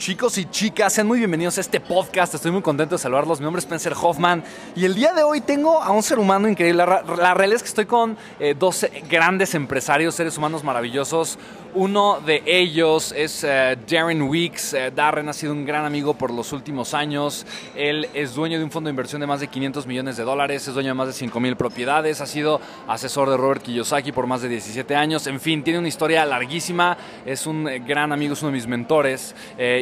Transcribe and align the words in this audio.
Chicos 0.00 0.38
y 0.38 0.46
chicas, 0.46 0.94
sean 0.94 1.06
muy 1.06 1.18
bienvenidos 1.18 1.58
a 1.58 1.60
este 1.60 1.78
podcast. 1.78 2.34
Estoy 2.34 2.50
muy 2.50 2.62
contento 2.62 2.94
de 2.94 2.98
saludarlos. 2.98 3.38
Mi 3.38 3.44
nombre 3.44 3.58
es 3.58 3.66
Spencer 3.66 3.92
Hoffman 4.00 4.42
y 4.74 4.86
el 4.86 4.94
día 4.94 5.12
de 5.12 5.22
hoy 5.22 5.42
tengo 5.42 5.82
a 5.82 5.90
un 5.90 6.02
ser 6.02 6.18
humano 6.18 6.48
increíble. 6.48 6.86
La, 6.86 7.02
la 7.18 7.34
realidad 7.34 7.56
es 7.56 7.62
que 7.62 7.68
estoy 7.68 7.84
con 7.84 8.16
eh, 8.38 8.54
dos 8.58 8.86
grandes 9.10 9.54
empresarios, 9.54 10.14
seres 10.14 10.38
humanos 10.38 10.64
maravillosos. 10.64 11.38
Uno 11.72 12.18
de 12.18 12.42
ellos 12.46 13.14
es 13.16 13.44
eh, 13.44 13.76
Darren 13.88 14.22
Weeks. 14.22 14.74
Eh, 14.74 14.90
Darren 14.90 15.28
ha 15.28 15.32
sido 15.32 15.52
un 15.52 15.66
gran 15.66 15.84
amigo 15.84 16.14
por 16.14 16.32
los 16.32 16.52
últimos 16.52 16.94
años. 16.94 17.46
Él 17.76 18.08
es 18.12 18.34
dueño 18.34 18.58
de 18.58 18.64
un 18.64 18.72
fondo 18.72 18.88
de 18.88 18.92
inversión 18.92 19.20
de 19.20 19.26
más 19.26 19.38
de 19.38 19.48
500 19.48 19.86
millones 19.86 20.16
de 20.16 20.24
dólares, 20.24 20.66
es 20.66 20.74
dueño 20.74 20.88
de 20.88 20.94
más 20.94 21.06
de 21.06 21.12
5 21.12 21.38
mil 21.38 21.56
propiedades, 21.56 22.20
ha 22.20 22.26
sido 22.26 22.60
asesor 22.88 23.30
de 23.30 23.36
Robert 23.36 23.62
Kiyosaki 23.62 24.10
por 24.10 24.26
más 24.26 24.40
de 24.40 24.48
17 24.48 24.96
años. 24.96 25.28
En 25.28 25.38
fin, 25.38 25.62
tiene 25.62 25.78
una 25.78 25.88
historia 25.88 26.24
larguísima. 26.24 26.96
Es 27.24 27.46
un 27.46 27.68
gran 27.86 28.12
amigo, 28.12 28.32
es 28.32 28.42
uno 28.42 28.50
de 28.50 28.56
mis 28.56 28.66
mentores. 28.66 29.36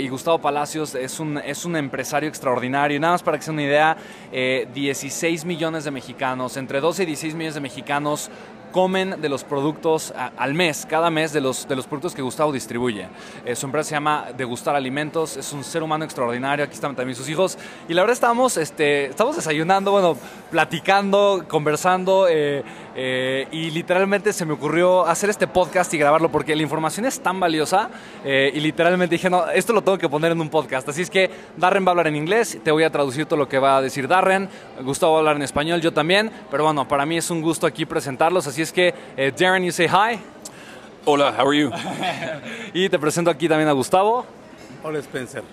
Gustavo 0.08 0.38
Palacios 0.38 0.94
es 0.94 1.20
un, 1.20 1.38
es 1.38 1.64
un 1.64 1.76
empresario 1.76 2.28
extraordinario. 2.28 2.98
Nada 3.00 3.14
más 3.14 3.22
para 3.22 3.38
que 3.38 3.44
sea 3.44 3.52
una 3.52 3.62
idea, 3.62 3.96
16 4.30 5.44
millones 5.44 5.84
de 5.84 5.90
mexicanos, 5.90 6.56
entre 6.56 6.80
12 6.80 7.02
y 7.02 7.06
16 7.06 7.34
millones 7.34 7.54
de 7.54 7.60
mexicanos 7.60 8.30
comen 8.72 9.20
de 9.20 9.28
los 9.28 9.44
productos 9.44 10.12
al 10.36 10.54
mes, 10.54 10.86
cada 10.88 11.10
mes 11.10 11.32
de 11.32 11.40
los, 11.40 11.66
de 11.66 11.76
los 11.76 11.86
productos 11.86 12.14
que 12.14 12.22
Gustavo 12.22 12.52
distribuye. 12.52 13.08
Eh, 13.44 13.56
su 13.56 13.66
empresa 13.66 13.88
se 13.88 13.94
llama 13.94 14.26
Degustar 14.36 14.76
Alimentos, 14.76 15.36
es 15.36 15.52
un 15.52 15.64
ser 15.64 15.82
humano 15.82 16.04
extraordinario, 16.04 16.64
aquí 16.64 16.74
están 16.74 16.94
también 16.94 17.16
sus 17.16 17.28
hijos. 17.28 17.58
Y 17.88 17.94
la 17.94 18.02
verdad 18.02 18.14
estamos, 18.14 18.56
este, 18.56 19.06
estamos 19.06 19.36
desayunando, 19.36 19.90
bueno, 19.90 20.16
platicando, 20.50 21.44
conversando. 21.48 22.26
Eh, 22.28 22.62
eh, 23.00 23.46
y 23.52 23.70
literalmente 23.70 24.32
se 24.32 24.44
me 24.44 24.54
ocurrió 24.54 25.06
hacer 25.06 25.30
este 25.30 25.46
podcast 25.46 25.94
y 25.94 25.98
grabarlo 25.98 26.32
porque 26.32 26.56
la 26.56 26.62
información 26.62 27.06
es 27.06 27.20
tan 27.20 27.38
valiosa 27.38 27.90
y 28.24 28.58
literalmente 28.58 29.14
dije, 29.14 29.30
no, 29.30 29.48
esto 29.50 29.72
lo 29.72 29.82
tengo 29.82 29.98
que 29.98 30.08
poner 30.08 30.32
en 30.32 30.40
un 30.40 30.48
podcast. 30.48 30.88
Así 30.88 31.02
es 31.02 31.10
que 31.10 31.30
Darren 31.56 31.84
va 31.84 31.90
a 31.90 31.92
hablar 31.92 32.08
en 32.08 32.16
inglés, 32.16 32.58
te 32.64 32.72
voy 32.72 32.82
a 32.82 32.90
traducir 32.90 33.26
todo 33.26 33.38
lo 33.38 33.48
que 33.48 33.60
va 33.60 33.76
a 33.76 33.82
decir 33.82 34.08
Darren, 34.08 34.48
Gustavo 34.82 35.12
va 35.12 35.18
a 35.18 35.20
hablar 35.20 35.36
en 35.36 35.42
español, 35.42 35.80
yo 35.80 35.92
también, 35.92 36.32
pero 36.50 36.64
bueno, 36.64 36.88
para 36.88 37.06
mí 37.06 37.16
es 37.16 37.30
un 37.30 37.40
gusto 37.40 37.68
aquí 37.68 37.86
presentarlos, 37.86 38.48
así 38.48 38.62
es 38.62 38.72
que 38.72 38.92
eh, 39.16 39.32
Darren, 39.38 39.62
you 39.62 39.70
say 39.70 39.86
hi. 39.86 40.18
Hola, 41.04 41.32
how 41.38 41.48
are 41.48 41.56
you? 41.56 41.70
y 42.74 42.88
te 42.88 42.98
presento 42.98 43.30
aquí 43.30 43.48
también 43.48 43.68
a 43.68 43.72
Gustavo. 43.72 44.26
Hola 44.82 44.98
Spencer. 44.98 45.44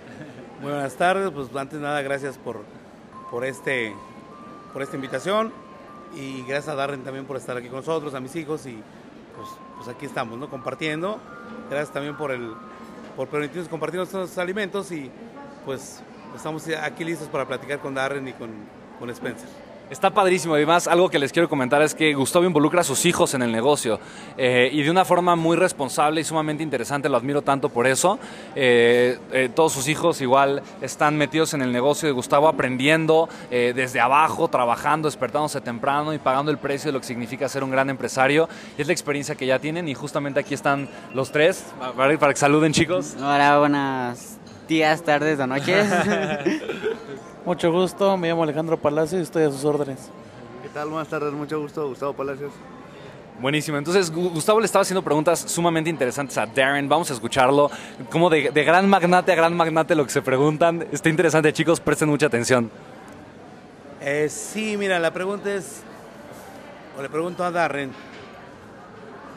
Muy 0.62 0.72
buenas 0.72 0.96
tardes, 0.96 1.30
pues 1.32 1.48
antes 1.56 1.80
de 1.80 1.86
nada 1.86 2.02
gracias 2.02 2.38
por, 2.38 2.64
por, 3.30 3.46
este, 3.46 3.94
por 4.74 4.82
esta 4.82 4.96
invitación 4.96 5.54
y 6.14 6.42
gracias 6.44 6.70
a 6.70 6.76
Darren 6.76 7.04
también 7.04 7.26
por 7.26 7.38
estar 7.38 7.58
aquí 7.58 7.68
con 7.68 7.78
nosotros, 7.78 8.14
a 8.14 8.20
mis 8.20 8.36
hijos 8.36 8.66
y 8.66 8.82
pues, 9.36 9.50
pues 9.78 9.88
aquí 9.88 10.06
estamos, 10.06 10.38
¿no? 10.38 10.50
Compartiendo. 10.50 11.20
Gracias 11.70 11.92
también 11.92 12.16
por, 12.16 12.32
el, 12.32 12.54
por 13.16 13.28
permitirnos 13.28 13.68
compartir 13.68 13.98
nuestros 13.98 14.38
alimentos 14.38 14.92
y 14.92 15.10
pues 15.66 16.02
estamos 16.36 16.68
aquí 16.82 17.04
listos 17.04 17.28
para 17.28 17.48
platicar 17.48 17.80
con 17.80 17.96
Darren 17.96 18.28
y 18.28 18.34
con, 18.34 18.52
con 19.00 19.10
Spencer. 19.10 19.65
Está 19.90 20.10
padrísimo. 20.10 20.56
Además, 20.56 20.88
algo 20.88 21.10
que 21.10 21.20
les 21.20 21.32
quiero 21.32 21.48
comentar 21.48 21.82
es 21.84 21.94
que 21.94 22.14
Gustavo 22.16 22.46
involucra 22.46 22.82
a 22.82 22.84
sus 22.84 23.06
hijos 23.06 23.36
en 23.36 23.44
el 23.44 23.52
negocio 23.52 24.00
eh, 24.36 24.70
y 24.72 24.82
de 24.82 24.90
una 24.90 25.06
forma 25.06 25.36
muy 25.36 25.56
responsable 25.56 26.22
y 26.22 26.24
sumamente 26.24 26.64
interesante. 26.64 27.08
Lo 27.08 27.18
admiro 27.18 27.44
tanto 27.44 27.70
por 27.70 27.86
eso. 27.86 28.18
Eh, 28.56 29.20
eh, 29.32 29.50
todos 29.54 29.74
sus 29.74 29.88
hijos 29.88 30.22
igual 30.22 30.64
están 30.82 31.18
metidos 31.18 31.54
en 31.54 31.62
el 31.62 31.72
negocio 31.72 32.08
de 32.08 32.14
Gustavo, 32.14 32.48
aprendiendo 32.48 33.30
desde 33.50 34.00
abajo, 34.00 34.48
trabajando, 34.48 35.08
despertándose 35.08 35.62
temprano 35.62 36.14
y 36.14 36.18
pagando 36.18 36.52
el 36.52 36.58
precio 36.58 36.90
de 36.90 36.94
lo 36.94 37.00
que 37.00 37.06
significa 37.06 37.48
ser 37.48 37.64
un 37.64 37.70
gran 37.70 37.90
empresario. 37.90 38.50
Y 38.78 38.82
es 38.82 38.88
la 38.88 38.94
experiencia 38.94 39.36
que 39.36 39.46
ya 39.46 39.60
tienen 39.60 39.88
y 39.88 39.94
justamente 39.94 40.40
aquí 40.40 40.54
están 40.54 40.90
los 41.14 41.32
tres 41.32 41.64
para, 41.96 42.18
para 42.18 42.34
que 42.34 42.40
saluden, 42.40 42.74
chicos. 42.74 43.16
Hola, 43.18 43.60
buenas 43.60 44.38
días, 44.68 45.04
tardes 45.04 45.40
o 45.40 45.48
noches. 45.48 45.88
Mucho 47.46 47.72
gusto, 47.72 48.18
me 48.18 48.28
llamo 48.28 48.42
Alejandro 48.42 48.76
Palacios 48.76 49.20
y 49.20 49.24
estoy 49.24 49.44
a 49.44 49.52
sus 49.52 49.64
órdenes. 49.64 50.10
¿Qué 50.64 50.70
tal? 50.70 50.90
Buenas 50.90 51.08
tardes, 51.08 51.32
mucho 51.32 51.62
gusto, 51.62 51.88
Gustavo 51.88 52.14
Palacios. 52.14 52.52
Buenísimo. 53.40 53.78
Entonces, 53.78 54.12
Gustavo 54.12 54.60
le 54.60 54.66
estaba 54.66 54.82
haciendo 54.82 55.04
preguntas 55.04 55.42
sumamente 55.42 55.92
interesantes 55.92 56.36
a 56.40 56.48
Darren. 56.48 56.90
Vamos 56.90 57.12
a 57.12 57.14
escucharlo. 57.14 57.70
Como 58.10 58.32
de, 58.32 58.50
gran 58.50 58.90
magnate 58.90 59.32
a 59.32 59.36
gran 59.36 59.56
magnate 59.56 59.94
lo 59.94 60.06
que 60.06 60.10
se 60.10 60.24
preguntan. 60.24 60.88
Está 60.92 61.10
interesante, 61.10 61.54
chicos. 61.54 61.80
Presten 61.80 62.10
mucha 62.10 62.26
atención. 62.26 62.72
Eh, 64.02 64.28
sí, 64.28 64.76
mira, 64.76 64.98
la 64.98 65.14
pregunta 65.14 65.54
es, 65.54 65.84
o 66.98 67.02
le 67.04 67.10
pregunto 67.10 67.44
a 67.44 67.52
Darren, 67.52 67.92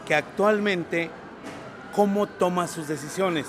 que 0.06 0.14
actualmente, 0.14 1.10
¿cómo 1.94 2.26
toma 2.26 2.68
sus 2.68 2.88
decisiones 2.88 3.46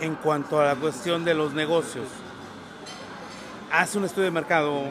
en 0.00 0.14
cuanto 0.14 0.60
a 0.60 0.66
la 0.66 0.76
cuestión 0.76 1.24
de 1.24 1.34
los 1.34 1.52
negocios? 1.52 2.06
Hace 3.80 3.98
un 3.98 4.04
estudio 4.04 4.24
de 4.24 4.30
mercado, 4.30 4.84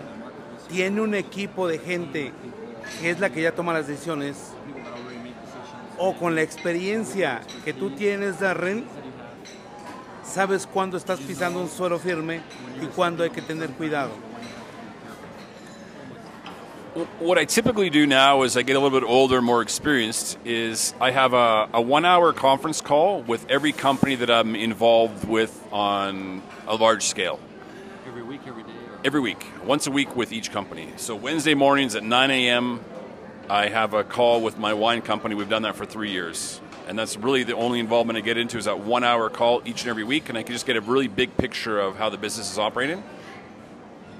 tiene 0.67 0.99
un 0.99 1.15
equipo 1.15 1.67
de 1.67 1.79
gente 1.79 2.33
que 2.99 3.09
es 3.09 3.19
la 3.19 3.29
que 3.29 3.41
ya 3.41 3.53
toma 3.53 3.73
las 3.73 3.87
decisiones, 3.87 4.53
o 5.97 6.13
con 6.15 6.35
la 6.35 6.41
experiencia 6.41 7.41
que 7.63 7.73
tú 7.73 7.91
tienes, 7.91 8.39
Darren, 8.39 8.85
sabes 10.23 10.67
cuándo 10.67 10.97
estás 10.97 11.19
pisando 11.21 11.61
un 11.61 11.69
suelo 11.69 11.97
firme 11.97 12.41
y 12.81 12.85
cuándo 12.87 13.23
hay 13.23 13.29
que 13.29 13.41
tener 13.41 13.69
cuidado. 13.69 14.11
What 17.19 17.39
I 17.39 17.45
typically 17.45 17.89
do 17.89 18.05
now 18.05 18.43
as 18.43 18.55
I 18.55 18.61
get 18.61 18.75
a 18.75 18.79
little 18.79 18.99
bit 18.99 19.07
older, 19.07 19.41
more 19.41 19.63
experienced, 19.63 20.37
is 20.45 20.93
I 21.01 21.09
have 21.09 21.33
a, 21.33 21.67
a 21.73 21.81
one 21.81 22.05
hour 22.05 22.33
conference 22.33 22.81
call 22.81 23.23
with 23.23 23.45
every 23.49 23.71
company 23.71 24.13
that 24.15 24.29
I'm 24.29 24.55
involved 24.55 25.27
with 25.27 25.59
on 25.71 26.43
a 26.67 26.75
large 26.75 27.03
scale. 27.03 27.39
Every 29.05 29.19
week, 29.19 29.45
once 29.65 29.85
a 29.85 29.91
week 29.91 30.15
with 30.15 30.31
each 30.31 30.49
company. 30.49 30.87
So 30.95 31.13
Wednesday 31.13 31.55
mornings 31.55 31.93
at 31.95 32.03
9 32.03 32.31
a.m., 32.31 32.79
I 33.49 33.67
have 33.67 33.93
a 33.93 34.05
call 34.05 34.39
with 34.39 34.57
my 34.57 34.73
wine 34.73 35.01
company. 35.01 35.35
We've 35.35 35.49
done 35.49 35.63
that 35.63 35.75
for 35.75 35.85
three 35.85 36.09
years. 36.09 36.61
And 36.87 36.97
that's 36.97 37.17
really 37.17 37.43
the 37.43 37.53
only 37.53 37.81
involvement 37.81 38.15
I 38.15 38.21
get 38.21 38.37
into 38.37 38.57
is 38.57 38.63
that 38.63 38.79
one 38.79 39.03
hour 39.03 39.29
call 39.29 39.61
each 39.65 39.81
and 39.81 39.89
every 39.89 40.05
week, 40.05 40.29
and 40.29 40.37
I 40.37 40.43
can 40.43 40.53
just 40.53 40.65
get 40.65 40.77
a 40.77 40.81
really 40.81 41.09
big 41.09 41.35
picture 41.35 41.81
of 41.81 41.97
how 41.97 42.09
the 42.09 42.17
business 42.17 42.49
is 42.49 42.57
operating. 42.57 43.03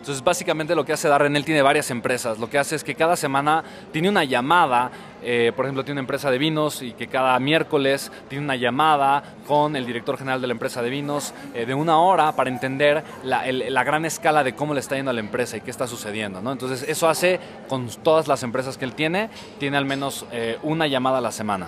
Entonces, 0.04 0.22
básicamente 0.22 0.76
lo 0.76 0.84
que 0.84 0.92
hace 0.92 1.08
Darren, 1.08 1.34
él 1.38 1.46
tiene 1.46 1.62
varias 1.62 1.90
empresas. 1.90 2.38
Lo 2.38 2.50
que 2.50 2.58
hace 2.60 2.76
es 2.76 2.84
que 2.84 2.94
cada 2.94 3.16
semana 3.16 3.64
tiene 3.94 4.10
una 4.10 4.26
llamada, 4.26 4.92
eh, 5.24 5.54
por 5.56 5.64
ejemplo, 5.64 5.86
tiene 5.86 5.94
una 5.94 6.02
empresa 6.02 6.30
de 6.30 6.38
vinos 6.38 6.82
y 6.82 6.92
que 6.92 7.08
cada 7.08 7.40
miércoles 7.40 8.12
tiene 8.28 8.44
una 8.44 8.58
llamada 8.58 9.24
con 9.48 9.78
el 9.78 9.86
director 9.86 10.18
general 10.18 10.42
de 10.42 10.48
la 10.48 10.52
empresa 10.52 10.82
de 10.82 10.90
vinos 10.90 11.34
eh, 11.54 11.66
de 11.66 11.74
una 11.74 12.00
hora 12.00 12.34
para 12.34 12.50
entender 12.50 13.02
la, 13.24 13.84
gran 13.86 14.04
escala 14.04 14.44
de 14.44 14.54
cómo 14.54 14.74
le 14.74 14.82
está 14.82 14.98
yendo 14.98 15.12
a 15.12 15.14
la 15.14 15.22
empresa 15.22 15.56
y 15.56 15.62
qué 15.62 15.72
está 15.72 15.88
sucediendo. 15.88 16.40
Entonces, 16.52 16.84
eso 16.86 17.08
hace 17.08 17.40
con 17.70 17.88
todas 18.04 18.28
las 18.28 18.44
empresas 18.44 18.78
que 18.78 18.84
él 18.84 18.96
tiene, 18.96 19.30
tiene 19.58 19.78
al 19.78 19.86
menos 19.86 20.26
eh, 20.34 20.58
una 20.64 20.86
llamada 20.86 21.20
a 21.20 21.22
la 21.22 21.32
semana. 21.32 21.68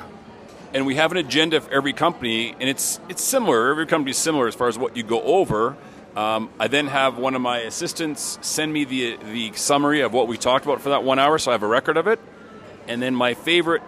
and 0.74 0.86
we 0.86 0.96
have 0.96 1.14
an 1.14 1.18
agenda 1.18 1.62
for 1.62 1.72
every 1.72 1.94
company, 1.94 2.54
and 2.60 2.68
it's 2.68 3.00
it's 3.08 3.24
similar. 3.24 3.72
Every 3.72 3.86
company 3.86 4.12
is 4.12 4.18
similar 4.18 4.46
as 4.46 4.56
far 4.56 4.68
as 4.68 4.78
what 4.78 4.98
you 4.98 5.04
go 5.04 5.22
over. 5.22 5.78
Um, 6.16 6.50
I 6.60 6.68
then 6.68 6.88
have 6.88 7.18
one 7.18 7.36
of 7.36 7.42
my 7.42 7.60
assistants 7.60 8.40
send 8.42 8.72
me 8.72 8.86
the 8.86 9.18
the 9.18 9.54
summary 9.54 10.02
of 10.02 10.14
what 10.14 10.28
we 10.28 10.38
talked 10.38 10.66
about 10.66 10.82
for 10.82 10.90
that 10.90 11.04
one 11.04 11.20
hour, 11.20 11.38
so 11.38 11.52
I 11.52 11.54
have 11.54 11.64
a 11.64 11.68
record 11.68 11.98
of 11.98 12.08
it. 12.08 12.20
And 12.88 13.02
then 13.02 13.14
my 13.14 13.34
favorite 13.34 13.82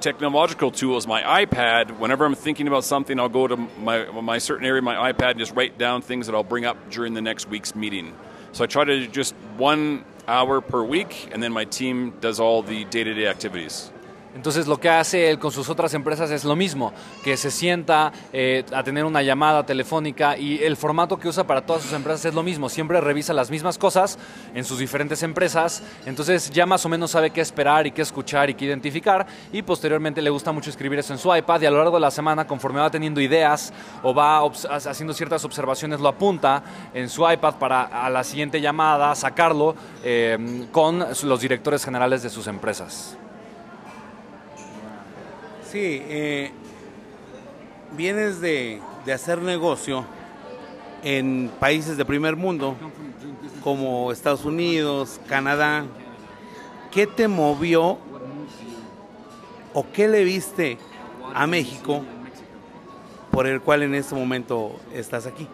technological 0.00 0.70
tool 0.70 0.96
is 0.96 1.06
my 1.06 1.44
iPad. 1.44 1.98
Whenever 1.98 2.24
I'm 2.24 2.34
thinking 2.34 2.66
about 2.68 2.84
something, 2.84 3.20
I'll 3.20 3.28
go 3.28 3.46
to 3.46 3.56
my 3.56 4.10
my 4.10 4.38
certain 4.38 4.66
area 4.66 4.80
my 4.80 5.12
iPad 5.12 5.32
and 5.32 5.38
just 5.38 5.54
write 5.54 5.76
down 5.76 6.00
things 6.00 6.26
that 6.26 6.34
I'll 6.34 6.42
bring 6.44 6.64
up 6.64 6.90
during 6.90 7.12
the 7.12 7.22
next 7.22 7.48
week's 7.48 7.74
meeting. 7.74 8.14
So 8.52 8.64
I 8.64 8.66
try 8.66 8.84
to 8.84 9.06
just 9.06 9.34
one 9.58 10.04
hour 10.26 10.62
per 10.62 10.82
week, 10.82 11.28
and 11.32 11.42
then 11.42 11.52
my 11.52 11.64
team 11.64 12.14
does 12.20 12.40
all 12.40 12.62
the 12.62 12.84
day-to-day 12.84 13.26
activities. 13.26 13.92
Entonces 14.36 14.66
lo 14.66 14.78
que 14.78 14.90
hace 14.90 15.30
él 15.30 15.38
con 15.38 15.50
sus 15.50 15.70
otras 15.70 15.94
empresas 15.94 16.30
es 16.30 16.44
lo 16.44 16.54
mismo, 16.54 16.92
que 17.24 17.38
se 17.38 17.50
sienta 17.50 18.12
eh, 18.34 18.64
a 18.70 18.82
tener 18.82 19.06
una 19.06 19.22
llamada 19.22 19.64
telefónica 19.64 20.36
y 20.36 20.62
el 20.62 20.76
formato 20.76 21.18
que 21.18 21.26
usa 21.26 21.46
para 21.46 21.64
todas 21.64 21.82
sus 21.82 21.94
empresas 21.94 22.26
es 22.26 22.34
lo 22.34 22.42
mismo, 22.42 22.68
siempre 22.68 23.00
revisa 23.00 23.32
las 23.32 23.50
mismas 23.50 23.78
cosas 23.78 24.18
en 24.54 24.62
sus 24.64 24.78
diferentes 24.78 25.22
empresas, 25.22 25.82
entonces 26.04 26.50
ya 26.50 26.66
más 26.66 26.84
o 26.84 26.90
menos 26.90 27.12
sabe 27.12 27.30
qué 27.30 27.40
esperar 27.40 27.86
y 27.86 27.92
qué 27.92 28.02
escuchar 28.02 28.50
y 28.50 28.54
qué 28.54 28.66
identificar 28.66 29.26
y 29.54 29.62
posteriormente 29.62 30.20
le 30.20 30.28
gusta 30.28 30.52
mucho 30.52 30.68
escribir 30.68 30.98
eso 30.98 31.14
en 31.14 31.18
su 31.18 31.34
iPad 31.34 31.62
y 31.62 31.66
a 31.66 31.70
lo 31.70 31.78
largo 31.78 31.96
de 31.96 32.02
la 32.02 32.10
semana 32.10 32.46
conforme 32.46 32.80
va 32.80 32.90
teniendo 32.90 33.22
ideas 33.22 33.72
o 34.02 34.12
va 34.12 34.44
haciendo 34.44 35.14
ciertas 35.14 35.46
observaciones 35.46 35.98
lo 35.98 36.08
apunta 36.08 36.62
en 36.92 37.08
su 37.08 37.26
iPad 37.26 37.54
para 37.54 37.84
a 37.84 38.10
la 38.10 38.22
siguiente 38.22 38.60
llamada 38.60 39.14
sacarlo 39.14 39.74
eh, 40.04 40.66
con 40.72 40.98
los 41.22 41.40
directores 41.40 41.82
generales 41.82 42.22
de 42.22 42.28
sus 42.28 42.46
empresas. 42.48 43.16
Sí, 45.76 46.00
eh, 46.08 46.50
vienes 47.98 48.40
de, 48.40 48.80
de 49.04 49.12
hacer 49.12 49.42
negocio 49.42 50.06
en 51.04 51.50
países 51.60 51.98
de 51.98 52.04
primer 52.06 52.34
mundo, 52.34 52.74
como 53.62 54.10
Estados 54.10 54.46
Unidos, 54.46 55.20
Canadá. 55.28 55.84
¿Qué 56.90 57.06
te 57.06 57.28
movió 57.28 57.98
o 59.74 59.86
qué 59.92 60.08
le 60.08 60.24
viste 60.24 60.78
a 61.34 61.46
México 61.46 62.02
por 63.30 63.46
el 63.46 63.60
cual 63.60 63.82
en 63.82 63.96
este 63.96 64.14
momento 64.14 64.80
estás 64.94 65.26
aquí? 65.26 65.46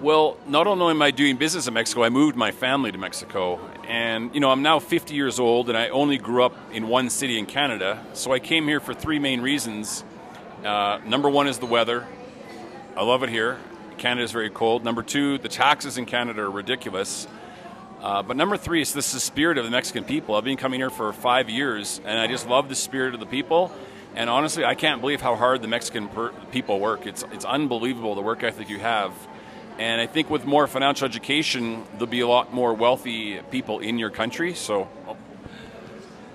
Well, 0.00 0.36
not 0.46 0.66
only 0.66 0.90
am 0.90 1.02
I 1.02 1.12
doing 1.12 1.36
business 1.36 1.68
in 1.68 1.74
Mexico, 1.74 2.02
I 2.02 2.08
moved 2.08 2.36
my 2.36 2.50
family 2.50 2.90
to 2.90 2.98
Mexico. 2.98 3.60
And, 3.86 4.34
you 4.34 4.40
know, 4.40 4.50
I'm 4.50 4.62
now 4.62 4.80
50 4.80 5.14
years 5.14 5.38
old 5.38 5.68
and 5.68 5.78
I 5.78 5.88
only 5.88 6.18
grew 6.18 6.42
up 6.42 6.54
in 6.72 6.88
one 6.88 7.10
city 7.10 7.38
in 7.38 7.46
Canada. 7.46 8.04
So 8.12 8.32
I 8.32 8.40
came 8.40 8.66
here 8.66 8.80
for 8.80 8.92
three 8.92 9.18
main 9.18 9.40
reasons. 9.40 10.04
Uh, 10.64 10.98
number 11.06 11.28
one 11.28 11.46
is 11.46 11.58
the 11.58 11.66
weather. 11.66 12.06
I 12.96 13.04
love 13.04 13.22
it 13.22 13.28
here. 13.28 13.58
Canada 13.96 14.24
is 14.24 14.32
very 14.32 14.50
cold. 14.50 14.84
Number 14.84 15.02
two, 15.02 15.38
the 15.38 15.48
taxes 15.48 15.96
in 15.96 16.06
Canada 16.06 16.42
are 16.42 16.50
ridiculous. 16.50 17.28
Uh, 18.02 18.22
but 18.22 18.36
number 18.36 18.56
three 18.56 18.82
is 18.82 18.92
this 18.92 19.06
is 19.08 19.12
the 19.14 19.20
spirit 19.20 19.58
of 19.58 19.64
the 19.64 19.70
Mexican 19.70 20.04
people. 20.04 20.34
I've 20.34 20.44
been 20.44 20.56
coming 20.56 20.80
here 20.80 20.90
for 20.90 21.12
five 21.12 21.48
years, 21.48 22.00
and 22.04 22.18
I 22.18 22.26
just 22.26 22.48
love 22.48 22.68
the 22.68 22.74
spirit 22.74 23.14
of 23.14 23.20
the 23.20 23.26
people. 23.26 23.72
And 24.14 24.28
honestly, 24.28 24.64
I 24.64 24.74
can't 24.74 25.00
believe 25.00 25.20
how 25.20 25.36
hard 25.36 25.62
the 25.62 25.68
Mexican 25.68 26.10
people 26.52 26.80
work. 26.80 27.06
It's 27.06 27.24
it's 27.32 27.44
unbelievable 27.44 28.14
the 28.14 28.20
work 28.20 28.42
ethic 28.42 28.68
you 28.68 28.78
have. 28.78 29.12
And 29.78 30.00
I 30.00 30.06
think 30.06 30.30
with 30.30 30.44
more 30.44 30.68
financial 30.68 31.08
education, 31.08 31.82
there'll 31.98 32.06
be 32.10 32.20
a 32.20 32.26
lot 32.26 32.52
more 32.52 32.72
wealthy 32.74 33.40
people 33.50 33.80
in 33.80 33.98
your 33.98 34.10
country. 34.12 34.54
So 34.54 34.86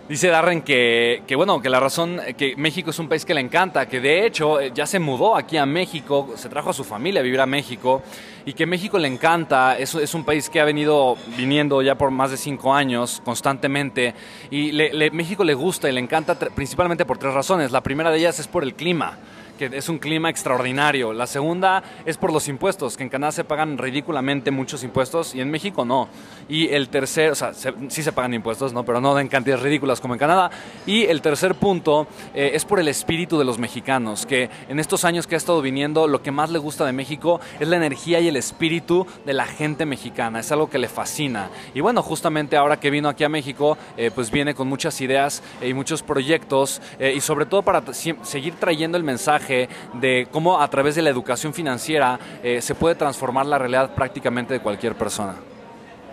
Dice 0.10 0.28
Darren 0.28 0.64
que, 0.64 1.22
que, 1.28 1.36
bueno, 1.36 1.62
que 1.62 1.70
la 1.70 1.80
razón, 1.80 2.20
que 2.36 2.56
México 2.58 2.90
es 2.90 2.98
un 2.98 3.08
país 3.08 3.24
que 3.26 3.36
le 3.36 3.42
encanta, 3.42 3.88
que 3.88 4.00
de 4.02 4.26
hecho 4.26 4.60
eh, 4.60 4.72
ya 4.74 4.88
se 4.88 4.98
mudó 4.98 5.36
aquí 5.36 5.56
a 5.56 5.68
México, 5.68 6.32
se 6.36 6.50
trajo 6.50 6.72
a 6.72 6.74
su 6.74 6.84
familia 6.84 7.20
a 7.22 7.24
vivir 7.24 7.40
a 7.40 7.46
México 7.46 8.02
y 8.44 8.54
que 8.54 8.66
México 8.66 8.98
le 8.98 9.08
encanta, 9.08 9.78
es, 9.78 9.94
es 9.94 10.16
un 10.16 10.24
país 10.24 10.50
que 10.50 10.60
ha 10.60 10.66
venido 10.66 11.16
viniendo 11.38 11.80
ya 11.84 11.94
por 11.96 12.10
más 12.10 12.32
de 12.32 12.38
cinco 12.38 12.74
años 12.74 13.22
constantemente 13.24 14.16
y 14.50 14.72
le- 14.72 14.94
le- 14.94 15.12
México 15.12 15.44
le 15.44 15.54
gusta 15.54 15.88
y 15.88 15.92
le 15.94 16.00
encanta 16.00 16.34
principalmente 16.40 17.06
por 17.06 17.20
tres 17.20 17.36
razones. 17.36 17.72
La 17.72 17.82
primera 17.82 18.10
de 18.10 18.18
ellas 18.18 18.40
es 18.40 18.48
por 18.48 18.64
el 18.64 18.74
clima 18.74 19.16
que 19.60 19.70
es 19.74 19.90
un 19.90 20.00
clima 20.00 20.30
extraordinario. 20.30 21.12
La 21.12 21.28
segunda 21.28 21.84
es 22.06 22.16
por 22.18 22.32
los 22.32 22.48
impuestos, 22.48 22.96
que 22.96 23.04
en 23.04 23.10
Canadá 23.10 23.34
se 23.34 23.44
pagan 23.44 23.78
ridículamente 23.78 24.52
muchos 24.52 24.84
impuestos 24.86 25.36
y 25.36 25.42
en 25.42 25.52
México 25.52 25.84
no. 25.84 26.08
Y 26.48 26.70
el 26.70 26.88
tercer, 26.88 27.32
o 27.32 27.36
sea, 27.36 27.54
se- 27.54 27.74
sí 27.90 28.02
se 28.02 28.14
pagan 28.14 28.34
impuestos, 28.34 28.72
¿no? 28.72 28.86
pero 28.86 29.02
no 29.02 29.20
en 29.20 29.28
cantidades 29.28 29.62
ridículas 29.62 30.00
como 30.00 30.14
en 30.14 30.20
Canadá. 30.20 30.50
Y 30.86 31.04
el 31.04 31.22
tercer 31.22 31.56
punto 31.56 32.08
eh, 32.34 32.52
es 32.54 32.64
por 32.64 32.80
el 32.80 32.88
espíritu 32.88 33.38
de 33.38 33.44
los 33.44 33.60
mexicanos, 33.60 34.26
que 34.26 34.50
en 34.70 34.80
estos 34.80 35.04
años 35.04 35.28
que 35.28 35.36
ha 35.36 35.38
estado 35.38 35.62
viniendo, 35.62 36.08
lo 36.08 36.22
que 36.24 36.32
más 36.32 36.50
le 36.50 36.58
gusta 36.60 36.86
de 36.86 36.94
México 36.94 37.42
es 37.60 37.68
la 37.68 37.76
energía 37.76 38.22
y 38.22 38.30
el 38.30 38.38
espíritu 38.38 39.06
de 39.26 39.34
la 39.34 39.46
gente 39.46 39.86
mexicana. 39.86 40.40
Es 40.40 40.52
algo 40.54 40.70
que 40.70 40.78
le 40.78 40.88
fascina. 40.88 41.50
Y 41.74 41.82
bueno, 41.82 42.02
justamente 42.02 42.56
ahora 42.56 42.80
que 42.80 42.90
vino 42.90 43.10
aquí 43.10 43.26
a 43.26 43.30
México, 43.30 43.78
eh, 43.98 44.10
pues 44.16 44.32
viene 44.32 44.56
con 44.56 44.70
muchas 44.70 45.02
ideas 45.02 45.44
eh, 45.62 45.68
y 45.68 45.74
muchos 45.74 46.02
proyectos 46.02 46.82
y 47.00 47.20
sobre 47.20 47.46
todo 47.46 47.62
para 47.62 47.84
seguir 47.94 48.54
trayendo 48.60 48.98
el 48.98 49.04
mensaje 49.04 49.49
de 49.94 50.28
cómo 50.32 50.60
a 50.60 50.68
través 50.68 50.96
de 50.96 51.02
la 51.02 51.10
educación 51.10 51.54
financiera 51.54 52.20
eh, 52.44 52.62
se 52.62 52.76
puede 52.76 52.96
transformar 52.96 53.46
la 53.46 53.58
realidad 53.58 53.94
prácticamente 53.96 54.54
de 54.54 54.60
cualquier 54.60 54.96
persona. 54.96 55.36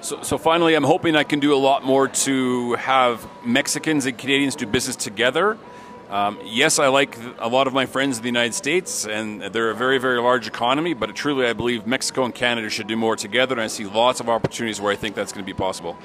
So, 0.00 0.22
so 0.22 0.38
finally, 0.38 0.74
I'm 0.74 0.84
hoping 0.84 1.16
I 1.16 1.24
can 1.24 1.40
do 1.40 1.54
a 1.54 1.58
lot 1.58 1.82
more 1.82 2.06
to 2.24 2.74
have 2.74 3.26
Mexicans 3.44 4.06
and 4.06 4.16
Canadians 4.16 4.54
do 4.54 4.66
business 4.66 4.96
together. 4.96 5.56
Um, 6.10 6.38
yes, 6.44 6.78
I 6.78 6.86
like 6.86 7.16
a 7.40 7.48
lot 7.48 7.66
of 7.66 7.72
my 7.72 7.86
friends 7.86 8.18
in 8.18 8.22
the 8.22 8.28
United 8.28 8.54
States, 8.54 9.06
and 9.06 9.42
they're 9.42 9.70
a 9.70 9.74
very, 9.74 9.98
very 9.98 10.20
large 10.20 10.46
economy. 10.46 10.94
But 10.94 11.16
truly, 11.16 11.46
I 11.46 11.52
believe 11.52 11.86
Mexico 11.86 12.24
and 12.24 12.32
Canada 12.32 12.70
should 12.70 12.86
do 12.86 12.96
more 12.96 13.16
together, 13.16 13.54
and 13.54 13.62
I 13.62 13.66
see 13.66 13.86
lots 13.86 14.20
of 14.20 14.28
opportunities 14.28 14.80
where 14.80 14.92
I 14.92 14.96
think 14.96 15.16
that's 15.16 15.32
going 15.32 15.44
to 15.44 15.52
be 15.52 15.56
possible. 15.56 15.96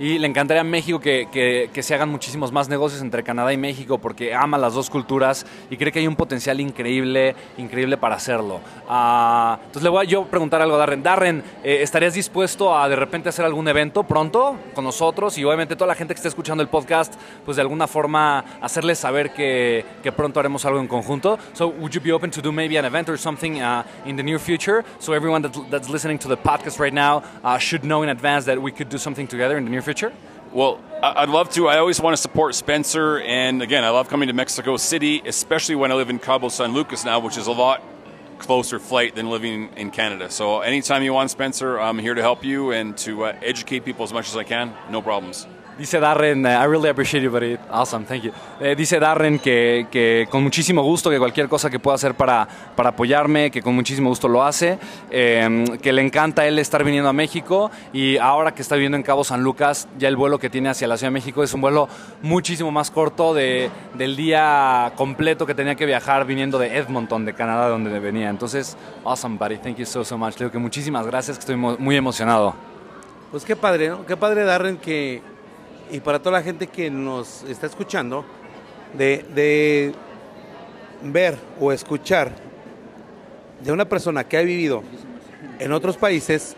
Y 0.00 0.18
le 0.18 0.28
encantaría 0.28 0.60
a 0.60 0.64
México 0.64 1.00
que, 1.00 1.28
que- 1.32 1.70
que 1.72 1.82
se 1.82 1.92
hagan 1.94 2.08
muchísimos 2.08 2.52
más 2.52 2.68
negocios 2.68 3.02
entre 3.02 3.24
Canadá 3.24 3.52
y 3.52 3.56
México 3.56 3.98
porque 3.98 4.32
ama 4.32 4.56
las 4.56 4.74
dos 4.74 4.88
culturas 4.90 5.44
y 5.70 5.76
cree 5.76 5.90
que 5.90 5.98
hay 5.98 6.06
un 6.06 6.14
potencial 6.14 6.60
increíble, 6.60 7.34
increíble 7.56 7.96
para 7.96 8.14
hacerlo. 8.14 8.60
Ah, 8.88 9.58
entonces 9.58 9.82
le 9.82 9.88
voy 9.88 10.06
a 10.06 10.08
yo 10.08 10.24
preguntar 10.26 10.62
algo 10.62 10.76
a 10.76 10.78
Darren. 10.78 11.02
Darren, 11.02 11.42
eh, 11.64 11.78
¿estarías 11.82 12.14
dispuesto 12.14 12.78
a 12.78 12.88
de 12.88 12.94
repente 12.94 13.28
hacer 13.28 13.44
algún 13.44 13.66
evento 13.66 14.04
pronto 14.04 14.56
con 14.72 14.84
nosotros? 14.84 15.36
Y 15.36 15.44
obviamente 15.44 15.74
toda 15.74 15.88
la 15.88 15.94
gente 15.96 16.14
que 16.14 16.18
esté 16.18 16.28
escuchando 16.28 16.62
el 16.62 16.68
podcast, 16.68 17.14
pues 17.44 17.56
de 17.56 17.62
alguna 17.62 17.88
forma 17.88 18.44
hacerles 18.60 19.00
saber 19.00 19.32
que, 19.32 19.84
que 20.02 20.12
pronto 20.12 20.38
haremos 20.38 20.64
algo 20.64 20.78
en 20.78 20.86
conjunto. 20.86 21.38
So 21.54 21.68
would 21.68 21.90
you 21.90 22.00
be 22.00 22.12
open 22.12 22.30
to 22.30 22.40
do 22.40 22.52
maybe 22.52 22.78
an 22.78 22.84
event 22.84 23.08
or 23.08 23.18
something 23.18 23.60
uh, 23.60 23.82
in 24.06 24.14
the 24.16 24.22
near 24.22 24.38
future? 24.38 24.84
So 25.00 25.12
everyone 25.12 25.42
that's, 25.42 25.58
that's 25.70 25.88
listening 25.88 26.18
to 26.20 26.28
the 26.28 26.36
podcast 26.36 26.78
right 26.78 26.94
now 26.94 27.24
uh, 27.42 27.58
should 27.58 27.82
know 27.82 28.04
in 28.04 28.10
advance 28.10 28.44
that 28.46 28.62
we 28.62 28.70
could 28.70 28.88
do 28.88 28.96
something 28.98 29.26
together 29.26 29.58
in 29.58 29.64
the 29.64 29.70
near 29.70 29.80
future? 29.82 29.87
Well, 30.52 30.80
I- 31.02 31.22
I'd 31.22 31.28
love 31.28 31.50
to. 31.50 31.68
I 31.68 31.78
always 31.78 32.00
want 32.00 32.14
to 32.16 32.20
support 32.20 32.54
Spencer, 32.54 33.20
and 33.20 33.62
again, 33.62 33.84
I 33.84 33.90
love 33.90 34.08
coming 34.08 34.28
to 34.28 34.34
Mexico 34.34 34.76
City, 34.76 35.22
especially 35.26 35.74
when 35.74 35.92
I 35.92 35.94
live 35.94 36.10
in 36.10 36.18
Cabo 36.18 36.48
San 36.48 36.72
Lucas 36.72 37.04
now, 37.04 37.18
which 37.18 37.36
is 37.36 37.46
a 37.46 37.52
lot 37.52 37.82
closer 38.38 38.78
flight 38.78 39.14
than 39.14 39.28
living 39.30 39.68
in 39.76 39.90
Canada. 39.90 40.30
So 40.30 40.60
anytime 40.60 41.02
you 41.02 41.12
want, 41.12 41.30
Spencer, 41.30 41.78
I'm 41.78 41.98
here 41.98 42.14
to 42.14 42.22
help 42.22 42.44
you 42.44 42.70
and 42.70 42.96
to 42.98 43.24
uh, 43.24 43.36
educate 43.42 43.84
people 43.84 44.04
as 44.04 44.12
much 44.12 44.28
as 44.28 44.36
I 44.36 44.44
can. 44.44 44.74
No 44.90 45.02
problems. 45.02 45.46
Dice 45.78 46.00
Darren, 46.00 46.44
eh, 46.44 46.58
I 46.60 46.66
really 46.66 46.88
appreciate 46.88 47.22
you, 47.22 47.30
buddy. 47.30 47.56
Awesome, 47.70 48.04
thank 48.04 48.22
you. 48.22 48.32
Eh, 48.60 48.74
dice 48.76 48.98
Darren 48.98 49.38
que, 49.38 49.86
que 49.92 50.26
con 50.28 50.42
muchísimo 50.42 50.82
gusto, 50.82 51.08
que 51.08 51.20
cualquier 51.20 51.48
cosa 51.48 51.70
que 51.70 51.78
pueda 51.78 51.94
hacer 51.94 52.14
para, 52.14 52.48
para 52.74 52.88
apoyarme, 52.88 53.52
que 53.52 53.62
con 53.62 53.76
muchísimo 53.76 54.08
gusto 54.08 54.26
lo 54.26 54.42
hace, 54.42 54.80
eh, 55.08 55.64
que 55.80 55.92
le 55.92 56.02
encanta 56.02 56.44
él 56.48 56.58
estar 56.58 56.82
viniendo 56.82 57.08
a 57.08 57.12
México 57.12 57.70
y 57.92 58.16
ahora 58.16 58.54
que 58.54 58.62
está 58.62 58.74
viviendo 58.74 58.96
en 58.96 59.04
Cabo 59.04 59.22
San 59.22 59.44
Lucas, 59.44 59.86
ya 59.98 60.08
el 60.08 60.16
vuelo 60.16 60.40
que 60.40 60.50
tiene 60.50 60.68
hacia 60.68 60.88
la 60.88 60.96
Ciudad 60.96 61.12
de 61.12 61.14
México 61.14 61.44
es 61.44 61.54
un 61.54 61.60
vuelo 61.60 61.88
muchísimo 62.22 62.72
más 62.72 62.90
corto 62.90 63.32
de, 63.32 63.70
del 63.94 64.16
día 64.16 64.92
completo 64.96 65.46
que 65.46 65.54
tenía 65.54 65.76
que 65.76 65.86
viajar 65.86 66.26
viniendo 66.26 66.58
de 66.58 66.76
Edmonton, 66.76 67.24
de 67.24 67.34
Canadá, 67.34 67.66
de 67.66 67.70
donde 67.70 68.00
venía. 68.00 68.30
Entonces, 68.30 68.76
awesome, 69.04 69.38
buddy. 69.38 69.58
Thank 69.58 69.76
you 69.76 69.86
so, 69.86 70.04
so 70.04 70.18
much. 70.18 70.32
Le 70.32 70.46
digo 70.46 70.50
que 70.50 70.58
muchísimas 70.58 71.06
gracias, 71.06 71.36
que 71.36 71.42
estoy 71.42 71.56
muy 71.56 71.96
emocionado. 71.96 72.52
Pues 73.30 73.44
qué 73.44 73.54
padre, 73.54 73.90
¿no? 73.90 74.06
Qué 74.06 74.16
padre, 74.16 74.42
Darren, 74.44 74.78
que, 74.78 75.22
y 75.90 76.00
para 76.00 76.18
toda 76.18 76.38
la 76.38 76.42
gente 76.42 76.66
que 76.66 76.90
nos 76.90 77.42
está 77.44 77.66
escuchando, 77.66 78.24
de, 78.94 79.24
de 79.34 79.92
ver 81.02 81.36
o 81.60 81.72
escuchar 81.72 82.32
de 83.62 83.72
una 83.72 83.88
persona 83.88 84.24
que 84.24 84.36
ha 84.36 84.42
vivido 84.42 84.82
en 85.58 85.72
otros 85.72 85.96
países, 85.96 86.56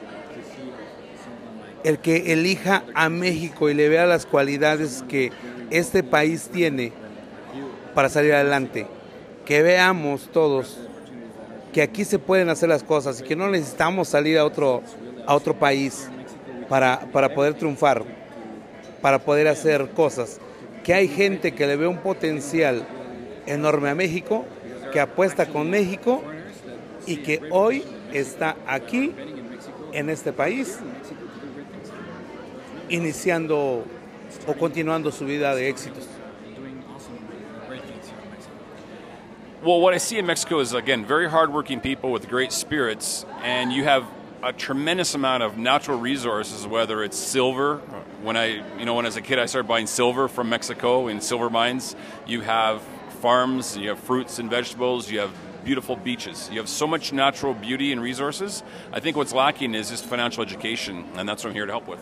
el 1.84 1.98
que 1.98 2.32
elija 2.32 2.84
a 2.94 3.08
México 3.08 3.70
y 3.70 3.74
le 3.74 3.88
vea 3.88 4.06
las 4.06 4.26
cualidades 4.26 5.02
que 5.08 5.32
este 5.70 6.02
país 6.02 6.50
tiene 6.52 6.92
para 7.94 8.08
salir 8.08 8.34
adelante, 8.34 8.86
que 9.44 9.62
veamos 9.62 10.28
todos 10.32 10.78
que 11.72 11.82
aquí 11.82 12.04
se 12.04 12.18
pueden 12.18 12.48
hacer 12.48 12.68
las 12.68 12.82
cosas 12.82 13.20
y 13.20 13.24
que 13.24 13.36
no 13.36 13.48
necesitamos 13.48 14.08
salir 14.08 14.38
a 14.38 14.44
otro, 14.44 14.82
a 15.26 15.34
otro 15.34 15.54
país 15.54 16.08
para, 16.68 17.00
para 17.12 17.32
poder 17.34 17.54
triunfar, 17.54 18.04
para 19.00 19.18
poder 19.18 19.48
hacer 19.48 19.88
cosas. 19.90 20.40
que 20.82 20.94
hay 20.94 21.08
gente 21.08 21.52
que 21.52 21.66
le 21.66 21.76
ve 21.76 21.86
un 21.86 21.98
potencial 21.98 22.86
enorme 23.46 23.90
a 23.90 23.94
México, 23.94 24.44
que 24.92 25.00
apuesta 25.00 25.46
con 25.46 25.70
México 25.70 26.22
y 27.06 27.18
que 27.18 27.40
hoy 27.50 27.84
está 28.12 28.56
aquí 28.66 29.12
en 29.92 30.10
este 30.10 30.32
país 30.32 30.78
iniciando 32.88 33.84
o 34.46 34.54
continuando 34.54 35.12
su 35.12 35.24
vida 35.24 35.54
de 35.54 35.68
éxitos. 35.68 36.06
Well, 39.62 39.82
what 39.82 39.92
I 39.94 39.98
see 39.98 40.18
in 40.18 40.24
Mexico 40.24 40.60
is 40.60 40.72
again 40.72 41.04
very 41.04 41.28
hardworking 41.28 41.80
people 41.80 42.10
with 42.10 42.30
great 42.30 42.50
spirits, 42.50 43.26
and 43.44 43.70
you 43.70 43.84
have 43.84 44.04
a 44.42 44.52
tremendous 44.52 45.14
amount 45.14 45.42
of 45.42 45.58
natural 45.58 45.98
resources. 45.98 46.66
Whether 46.66 47.02
it's 47.02 47.16
silver, 47.16 47.78
when 48.22 48.36
I, 48.36 48.78
you 48.78 48.84
know, 48.84 48.94
when 48.94 49.06
as 49.06 49.16
a 49.16 49.22
kid 49.22 49.38
I 49.38 49.46
started 49.46 49.68
buying 49.68 49.86
silver 49.86 50.28
from 50.28 50.48
Mexico 50.48 51.08
in 51.08 51.20
silver 51.20 51.50
mines. 51.50 51.94
You 52.26 52.40
have 52.40 52.82
farms, 53.20 53.76
you 53.76 53.90
have 53.90 53.98
fruits 53.98 54.38
and 54.38 54.48
vegetables, 54.48 55.10
you 55.10 55.20
have 55.20 55.30
beautiful 55.64 55.96
beaches. 55.96 56.48
You 56.50 56.58
have 56.58 56.68
so 56.68 56.86
much 56.86 57.12
natural 57.12 57.54
beauty 57.54 57.92
and 57.92 58.00
resources. 58.00 58.62
I 58.92 59.00
think 59.00 59.16
what's 59.16 59.34
lacking 59.34 59.74
is 59.74 59.90
just 59.90 60.04
financial 60.04 60.42
education, 60.42 61.04
and 61.16 61.28
that's 61.28 61.44
what 61.44 61.50
I'm 61.50 61.54
here 61.54 61.66
to 61.66 61.72
help 61.72 61.86
with. 61.86 62.00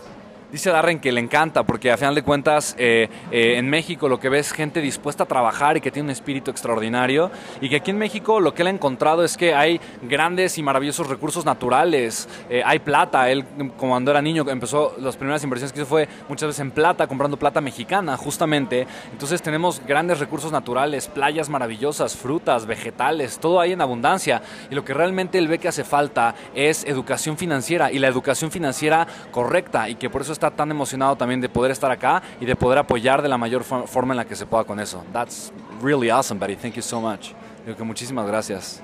Dice 0.51 0.71
Darren 0.71 0.99
que 0.99 1.13
le 1.13 1.21
encanta 1.21 1.63
porque 1.65 1.93
a 1.93 1.99
final 1.99 2.15
de 2.15 2.23
cuentas 2.23 2.75
eh, 2.79 3.11
eh, 3.31 3.59
en 3.59 3.69
México 3.69 4.09
lo 4.09 4.19
que 4.19 4.31
ve 4.31 4.39
es 4.39 4.51
gente 4.51 4.81
dispuesta 4.81 5.25
a 5.25 5.27
trabajar 5.27 5.77
y 5.77 5.83
que 5.83 5.91
tiene 5.91 6.07
un 6.07 6.11
espíritu 6.11 6.51
extraordinario 6.51 7.31
y 7.61 7.69
que 7.69 7.77
aquí 7.77 7.91
en 7.91 7.99
México 7.99 8.41
lo 8.41 8.55
que 8.55 8.63
él 8.63 8.69
ha 8.69 8.71
encontrado 8.71 9.25
es 9.25 9.37
que 9.37 9.55
hay 9.55 9.79
grandes 10.01 10.57
y 10.57 10.63
maravillosos 10.63 11.07
recursos 11.07 11.45
naturales, 11.45 12.31
eh, 12.49 12.63
hay 12.65 12.79
plata, 12.79 13.29
él 13.29 13.45
cuando 13.77 14.11
era 14.11 14.23
niño 14.23 14.49
empezó, 14.49 14.95
las 14.99 15.19
primeras 15.19 15.45
inversiones 15.45 15.71
que 15.75 15.81
hizo 15.81 15.87
fue 15.87 16.09
muchas 16.31 16.47
veces 16.47 16.61
en 16.61 16.71
plata, 16.71 17.07
comprando 17.07 17.37
plata 17.37 17.61
mexicana 17.61 18.17
justamente, 18.17 18.87
entonces 19.13 19.43
tenemos 19.43 19.83
grandes 19.87 20.19
recursos 20.19 20.51
naturales, 20.51 21.09
playas 21.09 21.51
maravillosas, 21.51 22.17
frutas, 22.17 22.65
vegetales, 22.65 23.39
todo 23.39 23.61
ahí 23.61 23.73
en 23.73 23.83
abundancia. 23.83 24.41
Y 24.71 24.75
lo 24.75 24.83
que 24.83 24.95
realmente 24.95 25.37
él 25.37 25.47
ve 25.47 25.59
que 25.59 25.69
hace 25.69 25.85
falta 25.85 26.35
es 26.55 26.85
educación 26.85 27.37
financiera 27.37 27.93
y 27.93 27.99
la 27.99 28.09
educación 28.09 28.51
financiera 28.51 29.07
correcta 29.31 29.91
y 29.91 29.97
que 29.97 30.09
por 30.09 30.23
eso 30.23 30.38
está 30.39 30.51
tan 30.53 30.71
emocionado 30.71 31.17
también 31.17 31.41
de 31.41 31.49
poder 31.49 31.73
estar 31.73 31.91
acá 31.91 32.23
y 32.41 32.47
de 32.47 32.55
poder 32.55 32.79
apoyar 32.79 33.21
de 33.23 33.29
la 33.29 33.37
mayor 33.37 33.65
fo- 33.65 33.87
forma 33.87 34.13
en 34.15 34.19
la 34.19 34.25
que 34.25 34.37
se 34.37 34.47
pueda 34.47 34.63
con 34.65 34.79
eso. 34.79 35.05
That's 35.13 35.53
really 35.83 36.11
awesome, 36.11 36.39
buddy. 36.39 36.55
Thank 36.55 36.75
you 36.75 36.83
so 36.83 37.01
much. 37.01 37.33
Digo 37.67 37.77
que 37.77 37.83
muchísimas 37.85 38.27
gracias. 38.27 38.81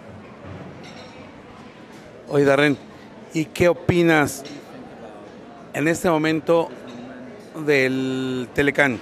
Oye, 2.29 2.45
Darren, 2.45 2.77
¿y 3.33 3.45
qué 3.45 3.69
opinas 3.69 4.43
en 5.73 5.87
este 5.89 6.11
momento 6.11 6.71
del 7.65 8.49
Telecán? 8.53 8.99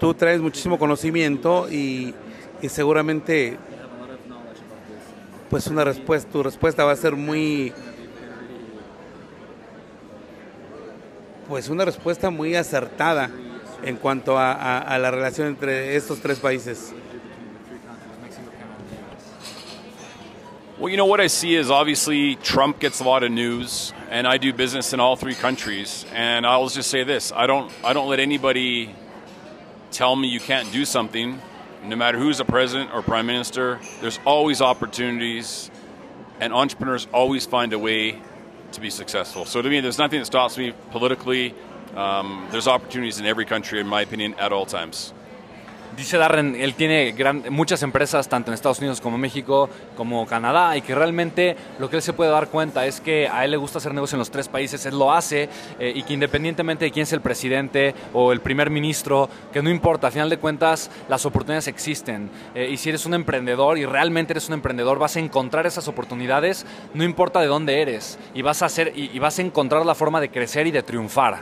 Tú 0.00 0.14
traes 0.14 0.40
muchísimo 0.40 0.78
conocimiento 0.78 1.70
y, 1.70 2.14
y 2.62 2.68
seguramente 2.68 3.58
pues 5.50 5.66
una 5.66 5.84
respuesta, 5.84 6.30
tu 6.30 6.42
respuesta 6.42 6.84
va 6.84 6.92
a 6.92 6.96
ser 6.96 7.16
muy 7.16 7.72
pues 11.50 11.68
una 11.68 11.84
respuesta 11.84 12.30
muy 12.30 12.54
acertada 12.54 13.28
en 13.82 13.96
cuanto 13.96 14.38
a, 14.38 14.52
a- 14.52 14.78
a 14.78 14.98
la 14.98 15.10
relación 15.10 15.48
entre 15.48 15.96
estos 15.96 16.20
tres 16.20 16.38
países. 16.38 16.94
Well, 20.78 20.88
you 20.90 20.96
know 20.96 21.04
what 21.06 21.20
I 21.20 21.26
see 21.26 21.56
is 21.56 21.70
obviously 21.70 22.36
Trump 22.36 22.78
gets 22.78 23.00
a 23.00 23.04
lot 23.04 23.22
of 23.22 23.30
news, 23.32 23.92
and 24.10 24.26
I 24.26 24.38
do 24.38 24.52
business 24.52 24.94
in 24.94 25.00
all 25.00 25.14
three 25.16 25.34
countries. 25.34 26.06
And 26.14 26.46
I'll 26.46 26.68
just 26.68 26.88
say 26.88 27.02
this: 27.04 27.32
I 27.36 27.46
don't, 27.46 27.70
I 27.84 27.92
don't 27.92 28.08
let 28.08 28.18
anybody 28.20 28.94
tell 29.90 30.14
me 30.16 30.28
you 30.28 30.40
can't 30.40 30.70
do 30.72 30.84
something. 30.86 31.38
No 31.84 31.96
matter 31.96 32.16
who's 32.16 32.38
the 32.38 32.44
president 32.46 32.94
or 32.94 33.02
prime 33.02 33.26
minister, 33.26 33.78
there's 34.00 34.18
always 34.24 34.62
opportunities, 34.62 35.70
and 36.40 36.52
entrepreneurs 36.54 37.06
always 37.12 37.44
find 37.44 37.72
a 37.74 37.78
way 37.78 38.22
to 38.72 38.80
be 38.80 38.90
successful. 38.90 39.44
So 39.44 39.62
to 39.62 39.68
me, 39.68 39.80
there's 39.80 39.98
nothing 39.98 40.18
that 40.20 40.26
stops 40.26 40.56
me 40.58 40.72
politically. 40.90 41.54
Um, 41.96 42.48
there's 42.50 42.68
opportunities 42.68 43.18
in 43.18 43.26
every 43.26 43.44
country, 43.44 43.80
in 43.80 43.86
my 43.86 44.02
opinion, 44.02 44.34
at 44.34 44.52
all 44.52 44.66
times. 44.66 45.12
Dice 45.96 46.16
Darren, 46.16 46.56
él 46.56 46.74
tiene 46.74 47.12
gran- 47.12 47.44
muchas 47.50 47.82
empresas, 47.82 48.28
tanto 48.28 48.50
en 48.50 48.54
Estados 48.54 48.78
Unidos 48.78 49.00
como 49.00 49.18
México, 49.18 49.68
como 49.96 50.24
Canadá, 50.24 50.76
y 50.76 50.82
que 50.82 50.94
realmente 50.94 51.56
lo 51.78 51.90
que 51.90 51.96
él 51.96 52.02
se 52.02 52.12
puede 52.12 52.30
dar 52.30 52.48
cuenta 52.48 52.86
es 52.86 53.00
que 53.00 53.28
a 53.28 53.44
él 53.44 53.50
le 53.50 53.56
gusta 53.58 53.78
hacer 53.78 53.92
negocio 53.92 54.14
en 54.16 54.20
los 54.20 54.30
tres 54.30 54.48
países, 54.48 54.86
él 54.86 54.98
lo 54.98 55.12
hace, 55.12 55.48
eh, 55.78 55.92
y 55.94 56.02
que 56.04 56.14
independientemente 56.14 56.86
de 56.86 56.90
quién 56.90 57.02
es 57.02 57.12
el 57.12 57.20
presidente 57.20 57.94
o 58.14 58.32
el 58.32 58.40
primer 58.40 58.70
ministro, 58.70 59.28
que 59.52 59.62
no 59.62 59.68
importa, 59.68 60.06
a 60.06 60.10
final 60.10 60.30
de 60.30 60.38
cuentas 60.38 60.90
las 61.08 61.26
oportunidades 61.26 61.68
existen. 61.68 62.30
Eh, 62.54 62.70
y 62.72 62.76
si 62.78 62.88
eres 62.88 63.04
un 63.04 63.12
emprendedor 63.12 63.76
y 63.76 63.84
realmente 63.84 64.32
eres 64.32 64.48
un 64.48 64.54
emprendedor, 64.54 64.98
vas 64.98 65.16
a 65.16 65.20
encontrar 65.20 65.66
esas 65.66 65.86
oportunidades, 65.88 66.64
no 66.94 67.04
importa 67.04 67.40
de 67.40 67.48
dónde 67.48 67.82
eres, 67.82 68.18
y 68.32 68.42
vas 68.42 68.62
a, 68.62 68.66
hacer, 68.66 68.92
y, 68.96 69.10
y 69.12 69.18
vas 69.18 69.38
a 69.38 69.42
encontrar 69.42 69.84
la 69.84 69.94
forma 69.94 70.20
de 70.20 70.30
crecer 70.30 70.66
y 70.66 70.70
de 70.70 70.82
triunfar. 70.82 71.40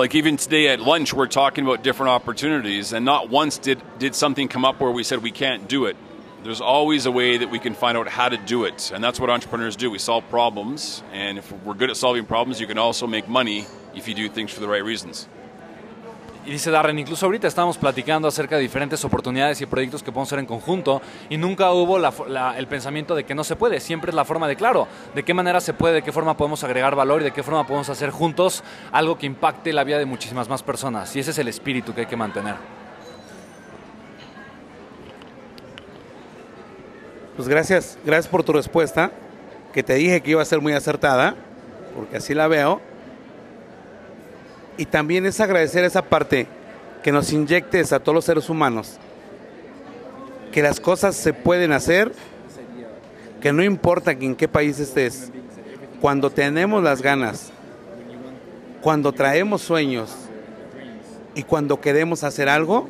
Like 0.00 0.14
even 0.14 0.38
today 0.38 0.68
at 0.68 0.80
lunch 0.80 1.12
we're 1.12 1.26
talking 1.26 1.62
about 1.62 1.82
different 1.82 2.08
opportunities 2.08 2.94
and 2.94 3.04
not 3.04 3.28
once 3.28 3.58
did 3.58 3.82
did 3.98 4.14
something 4.14 4.48
come 4.48 4.64
up 4.64 4.80
where 4.80 4.90
we 4.90 5.02
said 5.04 5.22
we 5.22 5.30
can't 5.30 5.68
do 5.68 5.84
it. 5.84 5.94
There's 6.42 6.62
always 6.62 7.04
a 7.04 7.10
way 7.10 7.36
that 7.36 7.50
we 7.50 7.58
can 7.58 7.74
find 7.74 7.98
out 7.98 8.08
how 8.08 8.30
to 8.30 8.38
do 8.38 8.64
it 8.64 8.92
and 8.94 9.04
that's 9.04 9.20
what 9.20 9.28
entrepreneurs 9.28 9.76
do. 9.76 9.90
We 9.90 9.98
solve 9.98 10.26
problems 10.30 11.02
and 11.12 11.36
if 11.36 11.52
we're 11.52 11.74
good 11.74 11.90
at 11.90 11.98
solving 11.98 12.24
problems 12.24 12.62
you 12.62 12.66
can 12.66 12.78
also 12.78 13.06
make 13.06 13.28
money 13.28 13.66
if 13.94 14.08
you 14.08 14.14
do 14.14 14.26
things 14.30 14.50
for 14.50 14.60
the 14.60 14.68
right 14.68 14.82
reasons 14.82 15.28
Y 16.46 16.52
dice 16.52 16.70
Darren, 16.70 16.98
incluso 16.98 17.26
ahorita 17.26 17.46
estábamos 17.46 17.76
platicando 17.76 18.26
acerca 18.26 18.56
de 18.56 18.62
diferentes 18.62 19.04
oportunidades 19.04 19.60
y 19.60 19.66
proyectos 19.66 20.02
que 20.02 20.10
podemos 20.10 20.28
hacer 20.28 20.38
en 20.38 20.46
conjunto 20.46 21.02
y 21.28 21.36
nunca 21.36 21.70
hubo 21.72 21.98
la 21.98 22.12
la- 22.28 22.56
el 22.58 22.66
pensamiento 22.66 23.14
de 23.14 23.24
que 23.24 23.34
no 23.34 23.44
se 23.44 23.56
puede, 23.56 23.78
siempre 23.78 24.10
es 24.10 24.14
la 24.14 24.24
forma 24.24 24.48
de 24.48 24.56
claro, 24.56 24.88
de 25.14 25.22
qué 25.22 25.34
manera 25.34 25.60
se 25.60 25.74
puede, 25.74 25.96
de 25.96 26.02
qué 26.02 26.12
forma 26.12 26.36
podemos 26.38 26.64
agregar 26.64 26.96
valor 26.96 27.20
y 27.20 27.24
de 27.24 27.30
qué 27.32 27.42
forma 27.42 27.66
podemos 27.66 27.90
hacer 27.90 28.10
juntos 28.10 28.64
algo 28.90 29.18
que 29.18 29.26
impacte 29.26 29.72
la 29.74 29.84
vida 29.84 29.98
de 29.98 30.06
muchísimas 30.06 30.48
más 30.48 30.62
personas. 30.62 31.14
Y 31.14 31.20
ese 31.20 31.32
es 31.32 31.38
el 31.38 31.46
espíritu 31.48 31.94
que 31.94 32.00
hay 32.00 32.06
que 32.06 32.16
mantener. 32.16 32.54
Pues 37.36 37.48
gracias, 37.48 37.98
gracias 38.04 38.28
por 38.28 38.42
tu 38.44 38.52
respuesta, 38.54 39.12
que 39.72 39.82
te 39.82 39.94
dije 39.94 40.20
que 40.22 40.30
iba 40.32 40.42
a 40.42 40.44
ser 40.46 40.60
muy 40.60 40.72
acertada, 40.72 41.34
porque 41.94 42.16
así 42.16 42.34
la 42.34 42.48
veo. 42.48 42.80
Y 44.76 44.86
también 44.86 45.26
es 45.26 45.40
agradecer 45.40 45.84
esa 45.84 46.02
parte 46.02 46.46
que 47.02 47.12
nos 47.12 47.32
inyectes 47.32 47.92
a 47.92 48.00
todos 48.00 48.14
los 48.14 48.24
seres 48.24 48.48
humanos, 48.48 48.98
que 50.52 50.62
las 50.62 50.80
cosas 50.80 51.16
se 51.16 51.32
pueden 51.32 51.72
hacer, 51.72 52.12
que 53.40 53.52
no 53.52 53.62
importa 53.62 54.12
en 54.12 54.34
qué 54.34 54.48
país 54.48 54.78
estés, 54.78 55.30
cuando 56.00 56.30
tenemos 56.30 56.82
las 56.82 57.02
ganas, 57.02 57.52
cuando 58.80 59.12
traemos 59.12 59.62
sueños 59.62 60.14
y 61.34 61.42
cuando 61.42 61.80
queremos 61.80 62.24
hacer 62.24 62.48
algo, 62.48 62.88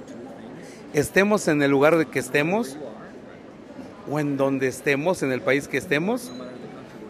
estemos 0.93 1.49
en 1.49 1.63
el 1.63 1.71
lugar 1.71 1.97
de 1.97 2.07
que 2.07 2.19
estemos, 2.19 2.77
o 4.11 4.19
en 4.19 4.37
donde 4.37 4.69
estemos, 4.69 5.23
en 5.23 5.33
el 5.33 5.41
país 5.41 5.69
que 5.69 5.79
estemos, 5.79 6.33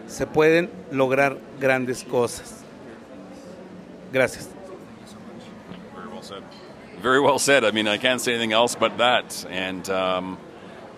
se 0.07 0.27
pueden 0.27 0.71
lograr 0.91 1.39
grandes 1.61 2.05
cosas. 2.05 2.57
Gracias. 4.12 4.60
Very 7.00 7.21
well 7.21 7.38
said. 7.38 7.64
I 7.64 7.71
mean 7.71 7.88
i 7.88 7.97
can't 7.97 8.21
say 8.21 8.33
anything 8.33 8.52
else 8.52 8.75
but 8.75 8.99
that. 8.99 9.47
And 9.49 9.88
um, 9.90 10.38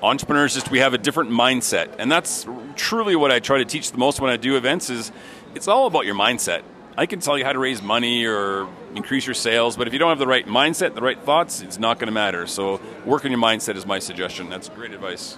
entrepreneurs 0.03 0.55
just 0.55 0.71
we 0.71 0.81
have 0.81 0.95
a 0.95 0.99
different 0.99 1.31
mindset. 1.31 1.95
And 1.99 2.11
that's 2.11 2.47
truly 2.77 3.17
what 3.17 3.31
i 3.31 3.39
try 3.39 3.59
to 3.59 3.65
teach 3.65 3.93
the 3.93 3.99
most 3.99 4.21
when 4.21 4.31
i 4.31 4.37
do 4.37 4.57
events 4.57 4.91
is 4.91 5.13
it's 5.55 5.69
all 5.69 5.87
about 5.87 6.07
your 6.07 6.15
mindset. 6.15 6.63
I 6.97 7.07
can 7.07 7.21
tell 7.21 7.39
you 7.39 7.45
how 7.45 7.53
to 7.53 7.59
raise 7.59 7.81
money 7.81 8.27
or 8.27 8.69
increase 8.95 9.27
your 9.27 9.35
sales 9.35 9.77
but 9.77 9.87
if 9.87 9.93
you 9.93 9.99
don't 9.99 10.11
have 10.11 10.19
the 10.19 10.27
right 10.27 10.47
mindset 10.47 10.95
the 10.95 11.03
right 11.03 11.21
thoughts 11.21 11.63
it's 11.63 11.79
not 11.79 11.99
going 11.99 12.09
to 12.09 12.13
matter. 12.13 12.47
So 12.47 12.81
work 13.05 13.25
on 13.25 13.31
your 13.31 13.41
mindset 13.41 13.77
is 13.77 13.87
my 13.87 13.99
suggestion. 13.99 14.51
That's 14.51 14.69
great 14.69 14.93
advice 14.93 15.37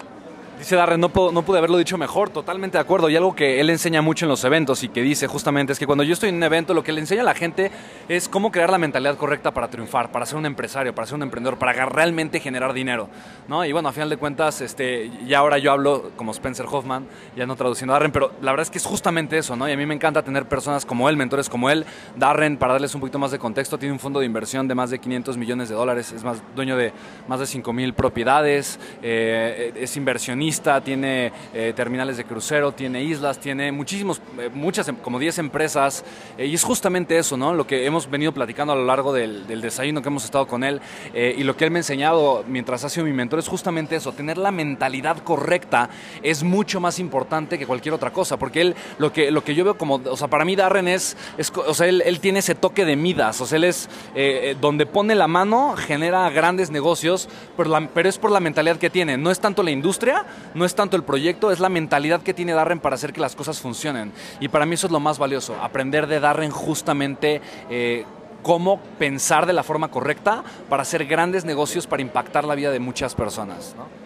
Dice 0.58 0.76
Darren, 0.76 1.00
no, 1.00 1.08
puedo- 1.10 1.42
pude 1.42 1.58
haberlo 1.58 1.76
dicho 1.76 1.98
mejor, 1.98 2.30
totalmente 2.30 2.78
de 2.78 2.82
acuerdo. 2.82 3.10
Y 3.10 3.16
algo 3.16 3.34
que 3.34 3.60
él 3.60 3.68
enseña 3.70 4.00
mucho 4.00 4.24
en 4.24 4.30
los 4.30 4.44
eventos 4.44 4.82
y 4.82 4.88
que 4.88 5.02
dice 5.02 5.26
justamente 5.26 5.72
es 5.72 5.78
que 5.78 5.84
cuando 5.86 6.04
yo 6.04 6.12
estoy 6.14 6.28
en 6.30 6.36
un 6.36 6.42
evento, 6.44 6.72
lo 6.74 6.82
que 6.82 6.92
le 6.92 7.00
enseña 7.00 7.20
a 7.22 7.24
la 7.24 7.34
gente 7.34 7.70
es 8.08 8.28
cómo 8.28 8.50
crear 8.52 8.70
la 8.70 8.78
mentalidad 8.78 9.16
correcta 9.16 9.52
para 9.52 9.68
triunfar, 9.68 10.10
para 10.12 10.24
ser 10.24 10.38
un 10.38 10.46
empresario, 10.46 10.94
para 10.94 11.06
ser 11.06 11.16
un 11.16 11.22
emprendedor, 11.22 11.58
para 11.58 11.72
realmente 11.86 12.40
generar 12.40 12.72
dinero. 12.72 13.08
¿no? 13.48 13.64
Y 13.64 13.72
bueno, 13.72 13.88
a 13.88 13.92
final 13.92 14.08
de 14.08 14.16
cuentas, 14.16 14.60
este, 14.60 15.10
ya 15.26 15.40
ahora 15.40 15.58
yo 15.58 15.72
hablo 15.72 16.12
como 16.16 16.30
Spencer 16.30 16.66
Hoffman, 16.70 17.06
ya 17.36 17.46
no 17.46 17.56
traduciendo 17.56 17.92
a 17.92 17.96
Darren, 17.96 18.12
pero 18.12 18.32
la 18.40 18.52
verdad 18.52 18.62
es 18.62 18.70
que 18.70 18.78
es 18.78 18.86
justamente 18.86 19.36
eso, 19.36 19.56
¿no? 19.56 19.68
Y 19.68 19.72
a 19.72 19.76
mí 19.76 19.84
me 19.84 19.94
encanta 19.94 20.22
tener 20.22 20.46
personas 20.46 20.86
como 20.86 21.08
él, 21.08 21.16
mentores 21.16 21.48
como 21.50 21.68
él. 21.68 21.84
Darren, 22.16 22.56
para 22.58 22.74
darles 22.74 22.94
un 22.94 23.00
poquito 23.00 23.18
más 23.18 23.32
de 23.32 23.38
contexto, 23.38 23.76
tiene 23.76 23.92
un 23.92 23.98
fondo 24.00 24.20
de 24.20 24.26
inversión 24.26 24.66
de 24.68 24.74
más 24.74 24.88
de 24.90 24.98
500 24.98 25.36
millones 25.36 25.68
de 25.68 25.74
dólares, 25.74 26.12
es 26.12 26.22
más 26.24 26.40
dueño 26.54 26.76
de 26.76 26.92
más 27.28 27.40
de 27.40 27.46
5 27.46 27.72
mil 27.72 27.92
propiedades, 27.92 28.78
eh, 29.02 29.72
es 29.76 29.96
inversionista 29.96 30.43
tiene 30.84 31.32
eh, 31.52 31.72
terminales 31.74 32.16
de 32.16 32.24
crucero, 32.24 32.72
tiene 32.72 33.02
islas, 33.02 33.38
tiene 33.38 33.72
muchísimos, 33.72 34.20
eh, 34.38 34.50
muchas, 34.52 34.88
em- 34.88 34.96
como 34.96 35.18
10 35.18 35.38
empresas. 35.38 36.04
eh, 36.38 36.46
y 36.46 36.54
es 36.54 36.62
justamente 36.62 37.16
eso, 37.16 37.36
¿no? 37.36 37.54
Lo 37.54 37.66
que 37.66 37.86
hemos 37.86 38.08
venido 38.10 38.32
platicando 38.32 38.72
a 38.72 38.76
lo 38.76 38.84
largo 38.84 39.12
del, 39.12 39.46
del 39.46 39.60
desayuno 39.60 40.02
que 40.02 40.08
hemos 40.08 40.24
estado 40.24 40.46
con 40.46 40.64
él 40.64 40.80
eh, 41.14 41.34
y 41.38 41.44
lo 41.44 41.56
que 41.56 41.64
él 41.64 41.70
me 41.70 41.78
ha 41.78 41.80
enseñado 41.80 42.44
mientras 42.46 42.84
ha 42.84 42.88
sido 42.88 43.06
mi 43.06 43.12
mentor 43.12 43.38
es 43.38 43.48
justamente 43.48 43.96
eso. 43.96 44.12
Tener 44.12 44.36
la 44.38 44.50
mentalidad 44.50 45.18
correcta 45.18 45.88
es 46.22 46.42
mucho 46.42 46.80
más 46.80 46.98
importante 46.98 47.58
que 47.58 47.66
cualquier 47.66 47.94
otra 47.94 48.10
cosa. 48.12 48.36
Porque 48.36 48.60
él, 48.60 48.74
lo 48.98 49.12
que, 49.12 49.30
lo 49.30 49.42
que 49.44 49.54
yo 49.54 49.64
veo 49.64 49.78
como, 49.78 49.96
o 50.04 50.16
sea, 50.16 50.28
para 50.28 50.44
mí 50.44 50.56
Darren 50.56 50.88
es, 50.88 51.16
es 51.38 51.50
o 51.54 51.74
sea, 51.74 51.86
él, 51.86 52.02
él 52.04 52.20
tiene 52.20 52.40
ese 52.40 52.54
toque 52.54 52.84
de 52.84 52.96
Midas. 52.96 53.40
O 53.40 53.46
sea, 53.46 53.56
él 53.56 53.64
es 53.64 53.88
eh, 54.14 54.50
eh, 54.52 54.56
donde 54.60 54.86
pone 54.86 55.14
la 55.14 55.26
mano, 55.28 55.74
genera 55.76 56.28
grandes 56.30 56.70
negocios, 56.70 57.28
pero, 57.56 57.70
la- 57.70 57.88
pero 57.94 58.08
es 58.08 58.18
por 58.18 58.30
la 58.30 58.40
mentalidad 58.40 58.76
que 58.76 58.90
tiene. 58.90 59.16
No 59.16 59.30
es 59.30 59.40
tanto 59.40 59.62
la 59.62 59.70
industria, 59.70 60.24
no 60.54 60.64
es 60.64 60.74
tanto 60.74 60.96
el 60.96 61.02
proyecto, 61.02 61.50
es 61.50 61.60
la 61.60 61.68
mentalidad 61.68 62.22
que 62.22 62.34
tiene 62.34 62.52
Darren 62.52 62.80
para 62.80 62.94
hacer 62.94 63.12
que 63.12 63.20
las 63.20 63.34
cosas 63.34 63.60
funcionen. 63.60 64.12
Y 64.40 64.48
para 64.48 64.66
mí 64.66 64.74
eso 64.74 64.86
es 64.86 64.92
lo 64.92 65.00
más 65.00 65.18
valioso, 65.18 65.56
aprender 65.60 66.06
de 66.06 66.20
Darren 66.20 66.50
justamente 66.50 67.40
eh, 67.70 68.04
cómo 68.42 68.80
pensar 68.98 69.46
de 69.46 69.52
la 69.52 69.62
forma 69.62 69.90
correcta 69.90 70.44
para 70.68 70.82
hacer 70.82 71.06
grandes 71.06 71.44
negocios, 71.44 71.86
para 71.86 72.02
impactar 72.02 72.44
la 72.44 72.54
vida 72.54 72.70
de 72.70 72.78
muchas 72.78 73.14
personas. 73.14 73.74
¿no? 73.76 74.04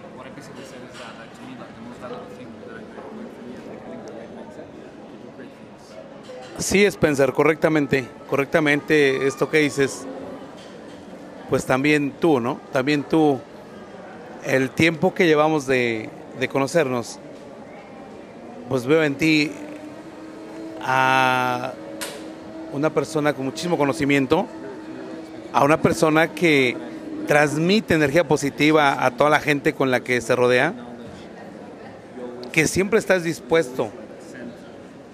Sí, 6.59 6.85
Spencer, 6.85 7.33
correctamente, 7.33 8.09
correctamente 8.29 9.29
esto 9.29 9.49
que 9.49 9.59
dices, 9.59 10.05
pues 11.49 11.65
también 11.65 12.11
tú, 12.19 12.41
¿no? 12.41 12.61
También 12.73 13.05
tú, 13.05 13.39
el 14.45 14.71
tiempo 14.71 15.15
que 15.15 15.27
llevamos 15.27 15.69
de, 15.69 16.11
de 16.39 16.49
conocernos, 16.49 17.19
pues 18.69 18.87
veo 18.87 19.03
en 19.03 19.15
ti 19.17 19.51
a 20.81 21.73
una 22.73 22.91
persona 22.91 23.33
con 23.33 23.47
muchísimo 23.47 23.77
conocimiento, 23.77 24.47
a 25.53 25.65
una 25.65 25.81
persona 25.81 26.29
que 26.29 26.77
transmite 27.27 27.95
energía 27.95 28.27
positiva 28.27 29.05
a 29.05 29.11
toda 29.13 29.31
la 29.31 29.41
gente 29.41 29.75
con 29.75 29.91
la 29.91 30.01
que 30.01 30.21
se 30.21 30.37
rodea, 30.37 30.75
que 32.53 32.67
siempre 32.67 32.99
estás 32.99 33.25
dispuesto 33.25 33.91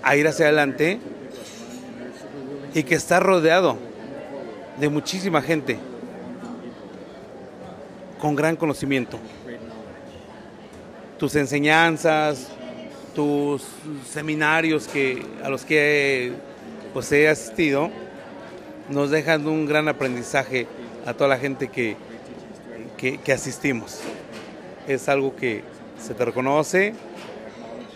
a 0.02 0.16
ir 0.16 0.28
hacia 0.28 0.46
adelante 0.46 0.98
y 2.74 2.82
que 2.82 2.94
está 2.94 3.20
rodeado 3.20 3.78
de 4.78 4.88
muchísima 4.88 5.40
gente 5.40 5.78
con 8.20 8.34
gran 8.34 8.56
conocimiento. 8.56 9.18
Tus 11.18 11.36
enseñanzas, 11.36 12.48
tus 13.14 13.62
seminarios 14.10 14.88
que, 14.88 15.24
a 15.42 15.48
los 15.48 15.64
que 15.64 16.32
pues, 16.92 17.10
he 17.12 17.28
asistido, 17.28 17.90
nos 18.88 19.10
dejan 19.10 19.46
un 19.46 19.66
gran 19.66 19.88
aprendizaje 19.88 20.66
a 21.06 21.14
toda 21.14 21.28
la 21.28 21.38
gente 21.38 21.68
que, 21.68 21.96
que, 22.96 23.18
que 23.18 23.32
asistimos. 23.32 24.00
Es 24.86 25.08
algo 25.08 25.34
que 25.36 25.62
se 26.00 26.14
te 26.14 26.24
reconoce 26.24 26.94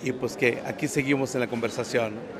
y 0.02 0.12
pues 0.12 0.36
que 0.36 0.62
aquí 0.66 0.88
seguimos 0.88 1.34
en 1.34 1.40
la 1.40 1.46
conversación. 1.48 2.37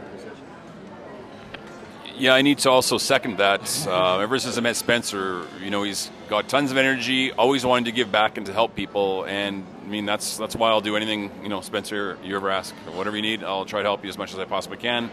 Yeah, 2.19 2.35
I 2.35 2.43
need 2.43 2.59
to 2.59 2.71
also 2.71 2.99
second 2.99 3.39
that. 3.39 3.87
Uh, 3.87 4.19
ever 4.19 4.41
since 4.41 4.59
I 4.59 4.61
met 4.61 4.75
Spencer, 4.75 5.47
you 5.63 5.71
know, 5.71 5.85
he's 5.85 6.11
got 6.29 6.49
tons 6.49 6.73
of 6.73 6.77
energy, 6.77 7.31
always 7.31 7.65
wanting 7.65 7.85
to 7.85 7.93
give 7.93 8.11
back 8.11 8.37
and 8.37 8.45
to 8.47 8.53
help 8.53 8.75
people. 8.75 9.23
And 9.23 9.65
I 9.85 9.87
mean, 9.87 10.05
that's 10.05 10.37
that's 10.37 10.57
why 10.57 10.71
I'll 10.71 10.81
do 10.81 10.97
anything, 10.97 11.31
you 11.45 11.49
know, 11.49 11.61
Spencer, 11.61 12.19
you 12.25 12.35
ever 12.35 12.51
ask, 12.51 12.75
whatever 12.93 13.15
you 13.15 13.23
need, 13.23 13.45
I'll 13.45 13.65
try 13.65 13.83
to 13.83 13.89
help 13.89 14.03
you 14.03 14.11
as 14.11 14.19
much 14.19 14.33
as 14.33 14.39
I 14.41 14.47
possibly 14.47 14.79
can. 14.79 15.11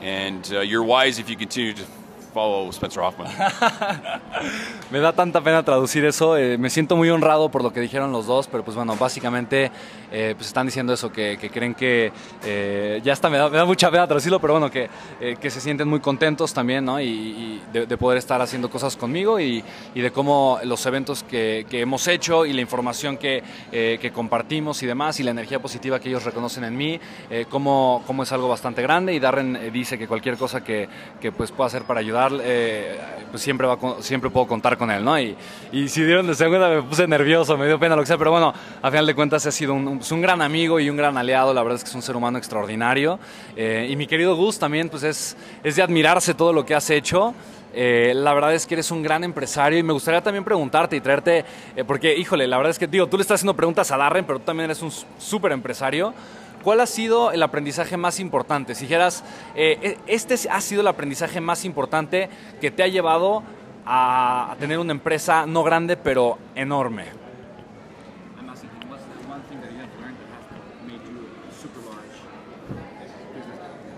And 0.00 0.50
uh, 0.50 0.60
you're 0.60 0.82
wise 0.82 1.18
if 1.18 1.28
you 1.28 1.36
continue 1.36 1.74
to 1.74 1.84
follow 2.32 2.68
Spencer 2.70 3.02
Hoffman. 3.02 3.28
Me 4.90 5.00
da 5.00 5.12
tanta 5.12 5.40
pena 5.40 5.62
traducir 5.62 6.04
eso. 6.04 6.36
eh, 6.36 6.56
me 6.58 6.70
siento 6.70 6.96
muy 6.96 7.10
honrado 7.10 7.50
por 7.50 7.62
lo 7.62 7.72
que 7.72 7.80
dijeron 7.80 8.12
los 8.12 8.26
dos, 8.26 8.46
pero 8.48 8.64
pues 8.64 8.76
bueno, 8.76 8.96
básicamente 8.96 9.70
eh, 10.10 10.34
pues 10.36 10.46
están 10.48 10.66
diciendo 10.66 10.92
eso, 10.92 11.12
que, 11.12 11.36
que 11.38 11.50
creen 11.50 11.74
que 11.74 12.12
eh, 12.44 13.00
ya 13.04 13.12
está, 13.12 13.28
me 13.28 13.36
da, 13.38 13.48
me 13.50 13.58
da 13.58 13.64
mucha 13.64 13.90
pena 13.90 14.06
traducirlo, 14.06 14.40
pero 14.40 14.54
bueno, 14.54 14.70
que, 14.70 14.88
eh, 15.20 15.36
que 15.40 15.50
se 15.50 15.60
sienten 15.60 15.88
muy 15.88 16.00
contentos 16.00 16.54
también, 16.54 16.84
¿no? 16.84 17.00
Y, 17.00 17.04
y 17.06 17.62
de, 17.72 17.86
de 17.86 17.96
poder 17.96 18.18
estar 18.18 18.40
haciendo 18.40 18.70
cosas 18.70 18.96
conmigo 18.96 19.38
y, 19.40 19.62
y 19.94 20.00
de 20.00 20.10
cómo 20.10 20.58
los 20.64 20.84
eventos 20.86 21.22
que, 21.22 21.66
que 21.68 21.80
hemos 21.80 22.06
hecho 22.08 22.46
y 22.46 22.52
la 22.52 22.60
información 22.60 23.16
que, 23.18 23.42
eh, 23.72 23.98
que 24.00 24.10
compartimos 24.12 24.82
y 24.82 24.86
demás 24.86 25.20
y 25.20 25.22
la 25.22 25.30
energía 25.32 25.60
positiva 25.60 26.00
que 26.00 26.08
ellos 26.08 26.24
reconocen 26.24 26.64
en 26.64 26.76
mí, 26.76 26.98
eh, 27.30 27.46
cómo, 27.48 28.02
cómo 28.06 28.22
es 28.22 28.32
algo 28.32 28.48
bastante 28.48 28.82
grande 28.82 29.12
y 29.12 29.18
Darren 29.20 29.70
dice 29.72 29.98
que 29.98 30.08
cualquier 30.08 30.36
cosa 30.36 30.64
que, 30.64 30.88
que 31.20 31.32
pues 31.32 31.52
pueda 31.52 31.66
hacer 31.66 31.82
para 31.82 32.00
ayudar, 32.00 32.17
eh, 32.42 32.98
pues 33.30 33.42
siempre, 33.42 33.66
va 33.66 33.78
siempre 34.00 34.30
puedo 34.30 34.46
contar 34.46 34.76
con 34.76 34.90
él, 34.90 35.04
¿no? 35.04 35.18
Y, 35.20 35.36
y 35.72 35.88
si 35.88 36.02
dieron 36.02 36.26
de 36.26 36.34
segunda 36.34 36.68
me 36.68 36.82
puse 36.82 37.06
nervioso, 37.06 37.56
me 37.58 37.66
dio 37.66 37.78
pena 37.78 37.94
lo 37.94 38.02
que 38.02 38.06
sea, 38.06 38.18
pero 38.18 38.30
bueno, 38.30 38.52
a 38.82 38.90
final 38.90 39.06
de 39.06 39.14
cuentas 39.14 39.44
ha 39.46 39.52
sido 39.52 39.74
un, 39.74 39.86
un- 40.10 40.20
gran 40.22 40.40
amigo 40.42 40.80
y 40.80 40.88
un 40.90 40.96
gran 40.96 41.16
aliado, 41.16 41.52
la 41.54 41.62
verdad 41.62 41.76
es 41.76 41.84
que 41.84 41.90
es 41.90 41.94
un 41.94 42.02
ser 42.02 42.16
humano 42.16 42.38
extraordinario. 42.38 43.18
Eh, 43.56 43.86
y 43.90 43.96
mi 43.96 44.06
querido 44.06 44.34
Gus 44.36 44.58
también, 44.58 44.88
pues 44.88 45.02
es, 45.02 45.36
es 45.62 45.76
de 45.76 45.82
admirarse 45.82 46.34
todo 46.34 46.52
lo 46.52 46.64
que 46.66 46.74
has 46.74 46.88
hecho. 46.90 47.34
Eh, 47.74 48.12
la 48.14 48.32
verdad 48.32 48.54
es 48.54 48.66
que 48.66 48.74
eres 48.74 48.90
un 48.90 49.02
gran 49.02 49.22
empresario 49.24 49.78
y 49.78 49.82
me 49.82 49.92
gustaría 49.92 50.22
también 50.22 50.42
preguntarte 50.42 50.96
y 50.96 51.00
traerte, 51.00 51.44
eh, 51.76 51.84
porque 51.86 52.16
híjole, 52.16 52.46
la 52.48 52.56
verdad 52.56 52.70
es 52.70 52.78
que 52.78 52.86
digo, 52.86 53.06
tú 53.08 53.18
le 53.18 53.22
estás 53.22 53.36
haciendo 53.36 53.54
preguntas 53.54 53.90
a 53.92 53.96
Darren, 53.98 54.24
pero 54.24 54.38
tú 54.38 54.46
también 54.46 54.64
eres 54.70 54.80
un 54.82 54.90
súper 55.18 55.52
empresario. 55.52 56.14
¿Cuál 56.62 56.80
ha 56.80 56.86
sido 56.86 57.32
el 57.32 57.42
aprendizaje 57.42 57.96
más 57.96 58.20
importante? 58.20 58.74
Si 58.74 58.84
dijeras, 58.84 59.24
eh, 59.54 59.98
este 60.06 60.34
ha 60.50 60.60
sido 60.60 60.80
el 60.80 60.88
aprendizaje 60.88 61.40
más 61.40 61.64
importante 61.64 62.28
que 62.60 62.70
te 62.70 62.82
ha 62.82 62.88
llevado 62.88 63.42
a, 63.86 64.52
a 64.52 64.56
tener 64.56 64.78
una 64.78 64.92
empresa 64.92 65.46
no 65.46 65.62
grande, 65.62 65.96
pero 65.96 66.38
enorme. 66.54 67.04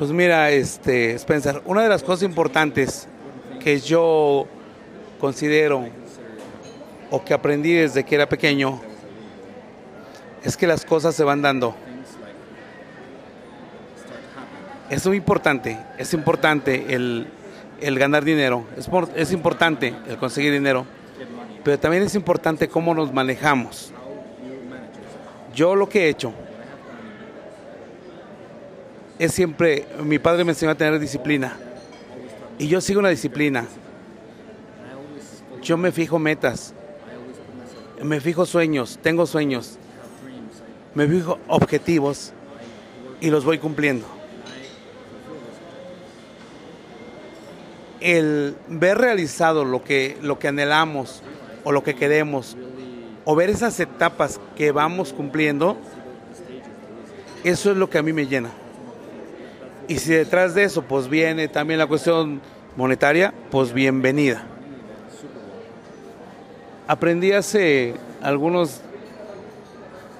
Pues 0.00 0.12
mira, 0.12 0.50
este, 0.50 1.12
Spencer, 1.16 1.60
una 1.66 1.82
de 1.82 1.90
las 1.90 2.02
cosas 2.02 2.22
importantes 2.22 3.06
que 3.62 3.78
yo 3.80 4.46
considero 5.20 5.86
o 7.10 7.22
que 7.22 7.34
aprendí 7.34 7.74
desde 7.74 8.02
que 8.04 8.14
era 8.14 8.26
pequeño 8.26 8.80
es 10.42 10.56
que 10.56 10.66
las 10.66 10.86
cosas 10.86 11.14
se 11.14 11.22
van 11.22 11.42
dando. 11.42 11.74
Es 14.90 15.06
muy 15.06 15.18
importante, 15.18 15.78
es 15.98 16.12
importante 16.14 16.94
el, 16.94 17.28
el 17.80 17.98
ganar 17.98 18.24
dinero, 18.24 18.64
es, 18.76 18.90
es 19.14 19.32
importante 19.32 19.94
el 20.08 20.16
conseguir 20.16 20.52
dinero, 20.52 20.84
pero 21.62 21.78
también 21.78 22.02
es 22.02 22.16
importante 22.16 22.68
cómo 22.68 22.92
nos 22.92 23.12
manejamos. 23.12 23.92
Yo 25.54 25.76
lo 25.76 25.88
que 25.88 26.06
he 26.06 26.08
hecho 26.08 26.32
es 29.20 29.32
siempre, 29.32 29.86
mi 30.02 30.18
padre 30.18 30.42
me 30.44 30.52
enseñó 30.52 30.72
a 30.72 30.74
tener 30.74 30.98
disciplina. 30.98 31.56
Y 32.58 32.66
yo 32.66 32.80
sigo 32.80 33.00
una 33.00 33.10
disciplina. 33.10 33.66
Yo 35.62 35.76
me 35.76 35.92
fijo 35.92 36.18
metas. 36.18 36.74
Me 38.02 38.20
fijo 38.20 38.44
sueños, 38.44 38.98
tengo 39.02 39.26
sueños. 39.26 39.78
Me 40.94 41.06
fijo 41.06 41.38
objetivos 41.48 42.32
y 43.20 43.30
los 43.30 43.44
voy 43.44 43.58
cumpliendo. 43.58 44.19
El 48.00 48.56
ver 48.68 48.98
realizado 48.98 49.64
lo 49.64 49.84
que, 49.84 50.16
lo 50.22 50.38
que 50.38 50.48
anhelamos 50.48 51.22
o 51.64 51.72
lo 51.72 51.82
que 51.84 51.94
queremos, 51.94 52.56
o 53.24 53.34
ver 53.34 53.50
esas 53.50 53.78
etapas 53.80 54.40
que 54.56 54.72
vamos 54.72 55.12
cumpliendo, 55.12 55.76
eso 57.44 57.70
es 57.70 57.76
lo 57.76 57.90
que 57.90 57.98
a 57.98 58.02
mí 58.02 58.12
me 58.12 58.26
llena. 58.26 58.50
Y 59.88 59.98
si 59.98 60.12
detrás 60.12 60.54
de 60.54 60.64
eso 60.64 60.82
pues 60.82 61.08
viene 61.08 61.48
también 61.48 61.78
la 61.78 61.86
cuestión 61.86 62.40
monetaria, 62.76 63.34
pues 63.50 63.72
bienvenida. 63.72 64.44
Aprendí 66.86 67.32
hace 67.32 67.94
algunos 68.22 68.80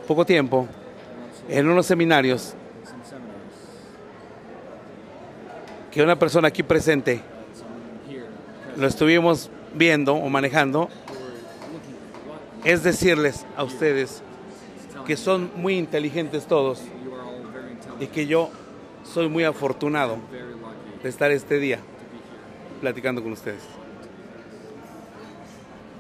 poco 0.07 0.25
tiempo 0.25 0.67
en 1.49 1.69
unos 1.69 1.87
seminarios 1.87 2.55
que 5.91 6.03
una 6.03 6.19
persona 6.19 6.49
aquí 6.49 6.63
presente 6.63 7.21
lo 8.81 8.87
estuvimos 8.87 9.51
viendo 9.75 10.15
o 10.15 10.29
manejando 10.31 10.89
es 12.65 12.83
decirles 12.83 13.45
a 13.57 13.63
ustedes 13.63 14.23
que 15.07 15.17
son 15.17 15.51
muy 15.57 15.77
inteligentes 15.77 16.47
todos 16.47 16.81
y 18.01 18.07
que 18.07 18.27
yo 18.27 18.51
soy 19.05 19.29
muy 19.29 19.45
afortunado 19.45 20.17
de 21.03 21.09
estar 21.09 21.31
este 21.31 21.59
día 21.59 21.79
platicando 22.81 23.23
con 23.23 23.33
ustedes. 23.33 23.63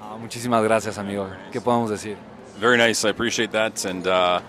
Ah, 0.01 0.16
muchísimas 0.19 0.62
gracias, 0.64 0.97
amigo. 0.97 1.29
¿Qué 1.53 1.61
podemos 1.61 1.90
decir? 1.90 2.16
Very 2.59 2.79
nice. 2.79 3.05
I 3.05 3.11
appreciate 3.11 3.53
that. 3.53 3.85
And 3.85 4.07
uh, 4.07 4.40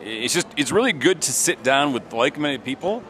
it's 0.00 0.34
just 0.34 0.46
it's 0.56 0.72
really 0.72 0.92
good 0.92 1.22
to 1.22 1.32
sit 1.32 1.62
down 1.62 1.94
with 1.94 2.12
like-minded 2.12 2.64
people. 2.64 3.02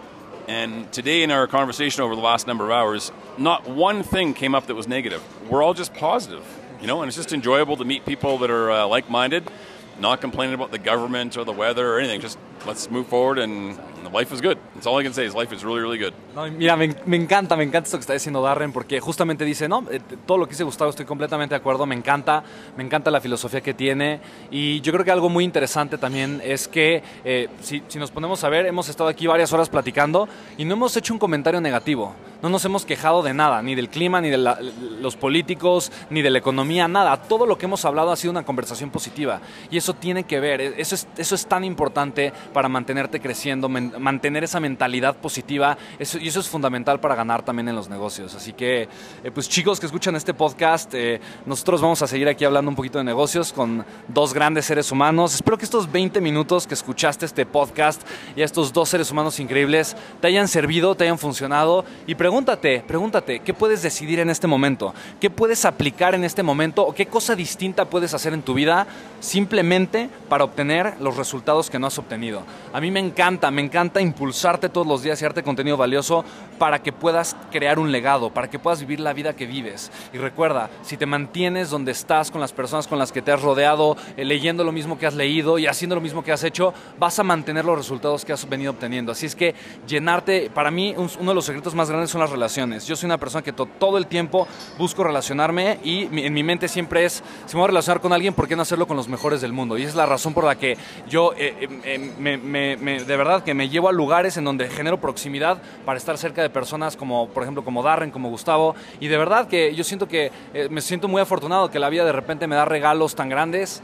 And 0.46 0.90
today 0.92 1.22
in 1.22 1.30
our 1.30 1.46
conversation 1.46 2.02
over 2.02 2.14
the 2.14 2.20
last 2.20 2.46
number 2.46 2.64
of 2.64 2.70
hours, 2.70 3.12
not 3.38 3.68
one 3.68 4.02
thing 4.02 4.34
came 4.34 4.54
up 4.54 4.66
that 4.66 4.74
was 4.74 4.88
negative. 4.88 5.22
We're 5.48 5.62
all 5.62 5.74
just 5.74 5.94
positive, 5.94 6.44
you 6.80 6.86
know, 6.86 7.02
and 7.02 7.08
it's 7.08 7.16
just 7.16 7.32
enjoyable 7.32 7.76
to 7.76 7.84
meet 7.84 8.04
people 8.04 8.38
that 8.38 8.50
are 8.50 8.70
uh, 8.70 8.86
like-minded, 8.86 9.50
not 9.98 10.20
complaining 10.20 10.54
about 10.54 10.70
the 10.70 10.78
government 10.78 11.36
or 11.36 11.44
the 11.44 11.52
weather 11.52 11.94
or 11.94 11.98
anything. 11.98 12.20
Just 12.20 12.38
let's 12.66 12.90
move 12.90 13.06
forward 13.06 13.38
and 13.38 13.78
life 14.10 14.34
is 14.34 14.40
good. 14.40 14.56
That's 14.74 14.86
all 14.86 15.00
I 15.00 15.04
can 15.04 15.14
say 15.14 15.26
is 15.26 15.34
life 15.34 15.54
is 15.54 15.62
really, 15.62 15.80
really 15.80 15.98
good. 15.98 16.12
No, 16.34 16.50
mira, 16.50 16.76
me, 16.76 17.16
encanta, 17.16 17.56
me 17.56 17.64
encanta 17.64 17.86
esto 17.86 17.98
que 17.98 18.02
está 18.02 18.12
diciendo 18.12 18.42
Darren, 18.42 18.72
porque 18.72 19.00
justamente 19.00 19.44
dice, 19.44 19.68
no, 19.68 19.84
eh, 19.90 20.00
todo 20.26 20.38
lo 20.38 20.46
que 20.46 20.50
dice 20.50 20.64
Gustavo 20.64 20.90
estoy 20.90 21.06
completamente 21.06 21.54
de 21.54 21.60
acuerdo, 21.60 21.86
me 21.86 21.94
encanta, 21.94 22.42
me 22.76 22.82
encanta 22.82 23.10
la 23.10 23.20
filosofía 23.20 23.60
que 23.60 23.74
tiene. 23.74 24.20
Y 24.50 24.80
yo 24.80 24.92
creo 24.92 25.04
que 25.04 25.10
algo 25.10 25.28
muy 25.28 25.44
interesante 25.44 25.98
también 25.98 26.40
es 26.44 26.68
que, 26.68 27.02
eh, 27.24 27.48
si, 27.60 27.82
si 27.88 27.98
nos 27.98 28.10
ponemos 28.10 28.42
a 28.44 28.48
ver, 28.48 28.66
hemos 28.66 28.88
estado 28.88 29.08
aquí 29.08 29.26
varias 29.26 29.52
horas 29.52 29.68
platicando 29.68 30.28
y 30.56 30.64
no 30.64 30.74
hemos 30.74 30.96
hecho 30.96 31.12
un 31.12 31.18
comentario 31.18 31.60
negativo. 31.60 32.14
No 32.42 32.48
nos 32.48 32.64
hemos 32.64 32.84
quejado 32.84 33.22
de 33.22 33.34
nada, 33.34 33.62
ni 33.62 33.76
del 33.76 33.88
clima, 33.88 34.20
ni 34.20 34.28
de 34.28 34.36
la, 34.36 34.58
los 35.00 35.14
políticos, 35.14 35.92
ni 36.10 36.22
de 36.22 36.30
la 36.30 36.38
economía, 36.38 36.88
nada. 36.88 37.16
Todo 37.16 37.46
lo 37.46 37.56
que 37.56 37.66
hemos 37.66 37.84
hablado 37.84 38.10
ha 38.10 38.16
sido 38.16 38.32
una 38.32 38.44
conversación 38.44 38.90
positiva. 38.90 39.40
Y 39.70 39.76
eso 39.76 39.94
tiene 39.94 40.24
que 40.24 40.40
ver, 40.40 40.60
e, 40.60 40.80
eso 40.80 40.96
es, 40.96 41.06
eso 41.16 41.36
es 41.36 41.46
tan 41.46 41.62
importante 41.62 42.32
para 42.52 42.68
mantenerte 42.68 43.20
creciendo, 43.20 43.68
mantener 43.98 44.44
esa 44.44 44.60
mentalidad 44.60 45.16
positiva. 45.16 45.76
Y 45.98 46.28
eso 46.28 46.40
es 46.40 46.48
fundamental 46.48 47.00
para 47.00 47.14
ganar 47.14 47.42
también 47.42 47.68
en 47.68 47.76
los 47.76 47.88
negocios. 47.88 48.34
Así 48.34 48.52
que, 48.52 48.88
eh, 49.24 49.30
pues 49.32 49.48
chicos 49.48 49.80
que 49.80 49.86
escuchan 49.86 50.16
este 50.16 50.34
podcast, 50.34 50.92
eh, 50.94 51.20
nosotros 51.46 51.80
vamos 51.80 52.02
a 52.02 52.06
seguir 52.06 52.28
aquí 52.28 52.44
hablando 52.44 52.68
un 52.68 52.76
poquito 52.76 52.98
de 52.98 53.04
negocios 53.04 53.52
con 53.52 53.84
dos 54.08 54.34
grandes 54.34 54.66
seres 54.66 54.90
humanos. 54.90 55.34
Espero 55.34 55.58
que 55.58 55.64
estos 55.64 55.90
20 55.90 56.20
minutos 56.20 56.66
que 56.66 56.74
escuchaste 56.74 57.26
este 57.26 57.46
podcast 57.46 58.02
y 58.36 58.42
a 58.42 58.44
estos 58.44 58.72
dos 58.72 58.88
seres 58.88 59.10
humanos 59.10 59.38
increíbles 59.40 59.96
te 60.20 60.28
hayan 60.28 60.48
servido, 60.48 60.94
te 60.94 61.04
hayan 61.04 61.18
funcionado. 61.18 61.84
Y 62.06 62.14
pregúntate, 62.14 62.82
pregúntate, 62.86 63.40
¿qué 63.40 63.54
puedes 63.54 63.82
decidir 63.82 64.20
en 64.20 64.30
este 64.30 64.46
momento? 64.46 64.94
¿Qué 65.20 65.30
puedes 65.30 65.64
aplicar 65.64 66.14
en 66.14 66.24
este 66.24 66.42
momento? 66.42 66.86
¿O 66.86 66.94
qué 66.94 67.06
cosa 67.06 67.34
distinta 67.34 67.86
puedes 67.86 68.14
hacer 68.14 68.32
en 68.32 68.42
tu 68.42 68.54
vida 68.54 68.86
simplemente 69.20 70.08
para 70.28 70.44
obtener 70.44 70.94
los 71.00 71.16
resultados 71.16 71.70
que 71.70 71.78
no 71.78 71.86
has 71.86 71.98
obtenido? 71.98 72.42
A 72.72 72.80
mí 72.80 72.90
me 72.90 73.00
encanta, 73.00 73.50
me 73.50 73.62
encanta 73.62 73.81
impulsarte 74.00 74.68
todos 74.68 74.86
los 74.86 75.02
días 75.02 75.20
y 75.20 75.24
darte 75.24 75.42
contenido 75.42 75.76
valioso 75.76 76.24
para 76.58 76.82
que 76.82 76.92
puedas 76.92 77.36
crear 77.50 77.78
un 77.78 77.90
legado, 77.90 78.30
para 78.30 78.48
que 78.48 78.58
puedas 78.58 78.80
vivir 78.80 79.00
la 79.00 79.12
vida 79.12 79.34
que 79.34 79.46
vives. 79.46 79.90
Y 80.12 80.18
recuerda, 80.18 80.70
si 80.82 80.96
te 80.96 81.06
mantienes 81.06 81.70
donde 81.70 81.92
estás 81.92 82.30
con 82.30 82.40
las 82.40 82.52
personas 82.52 82.86
con 82.86 82.98
las 82.98 83.12
que 83.12 83.22
te 83.22 83.32
has 83.32 83.42
rodeado, 83.42 83.96
eh, 84.16 84.24
leyendo 84.24 84.64
lo 84.64 84.72
mismo 84.72 84.98
que 84.98 85.06
has 85.06 85.14
leído 85.14 85.58
y 85.58 85.66
haciendo 85.66 85.94
lo 85.94 86.00
mismo 86.00 86.22
que 86.22 86.32
has 86.32 86.44
hecho, 86.44 86.74
vas 86.98 87.18
a 87.18 87.22
mantener 87.22 87.64
los 87.64 87.76
resultados 87.76 88.24
que 88.24 88.32
has 88.32 88.48
venido 88.48 88.72
obteniendo. 88.72 89.12
Así 89.12 89.26
es 89.26 89.34
que 89.34 89.54
llenarte, 89.86 90.50
para 90.50 90.70
mí 90.70 90.94
uno 90.96 91.30
de 91.30 91.34
los 91.34 91.44
secretos 91.44 91.74
más 91.74 91.88
grandes 91.88 92.10
son 92.10 92.20
las 92.20 92.30
relaciones. 92.30 92.86
Yo 92.86 92.96
soy 92.96 93.06
una 93.06 93.18
persona 93.18 93.42
que 93.42 93.52
todo 93.52 93.98
el 93.98 94.06
tiempo 94.06 94.46
busco 94.78 95.04
relacionarme 95.04 95.78
y 95.84 96.04
en 96.04 96.32
mi 96.32 96.42
mente 96.42 96.68
siempre 96.68 97.04
es, 97.04 97.22
si 97.46 97.54
me 97.54 97.60
voy 97.60 97.64
a 97.64 97.68
relacionar 97.68 98.00
con 98.00 98.12
alguien, 98.12 98.34
¿por 98.34 98.48
qué 98.48 98.56
no 98.56 98.62
hacerlo 98.62 98.86
con 98.86 98.96
los 98.96 99.08
mejores 99.08 99.40
del 99.40 99.52
mundo? 99.52 99.78
Y 99.78 99.82
es 99.82 99.94
la 99.94 100.06
razón 100.06 100.34
por 100.34 100.44
la 100.44 100.56
que 100.56 100.76
yo 101.08 101.32
eh, 101.36 101.68
eh, 101.84 102.12
me, 102.18 103.04
de 103.04 103.16
verdad 103.16 103.42
que 103.42 103.54
me 103.54 103.68
llevo 103.72 103.88
a 103.88 103.92
lugares 103.92 104.36
en 104.36 104.44
donde 104.44 104.68
genero 104.68 105.00
proximidad 105.00 105.60
para 105.84 105.98
estar 105.98 106.16
cerca 106.18 106.42
de 106.42 106.50
personas 106.50 106.96
como, 106.96 107.28
por 107.30 107.42
ejemplo, 107.42 107.64
como 107.64 107.82
Darren, 107.82 108.12
como 108.12 108.28
Gustavo. 108.28 108.76
Y 109.00 109.08
de 109.08 109.16
verdad 109.16 109.48
que 109.48 109.74
yo 109.74 109.82
siento 109.82 110.06
que 110.06 110.30
eh, 110.54 110.68
me 110.70 110.80
siento 110.80 111.08
muy 111.08 111.20
afortunado 111.20 111.70
que 111.70 111.80
la 111.80 111.88
vida 111.88 112.04
de 112.04 112.12
repente 112.12 112.46
me 112.46 112.54
da 112.54 112.64
regalos 112.64 113.16
tan 113.16 113.28
grandes, 113.28 113.82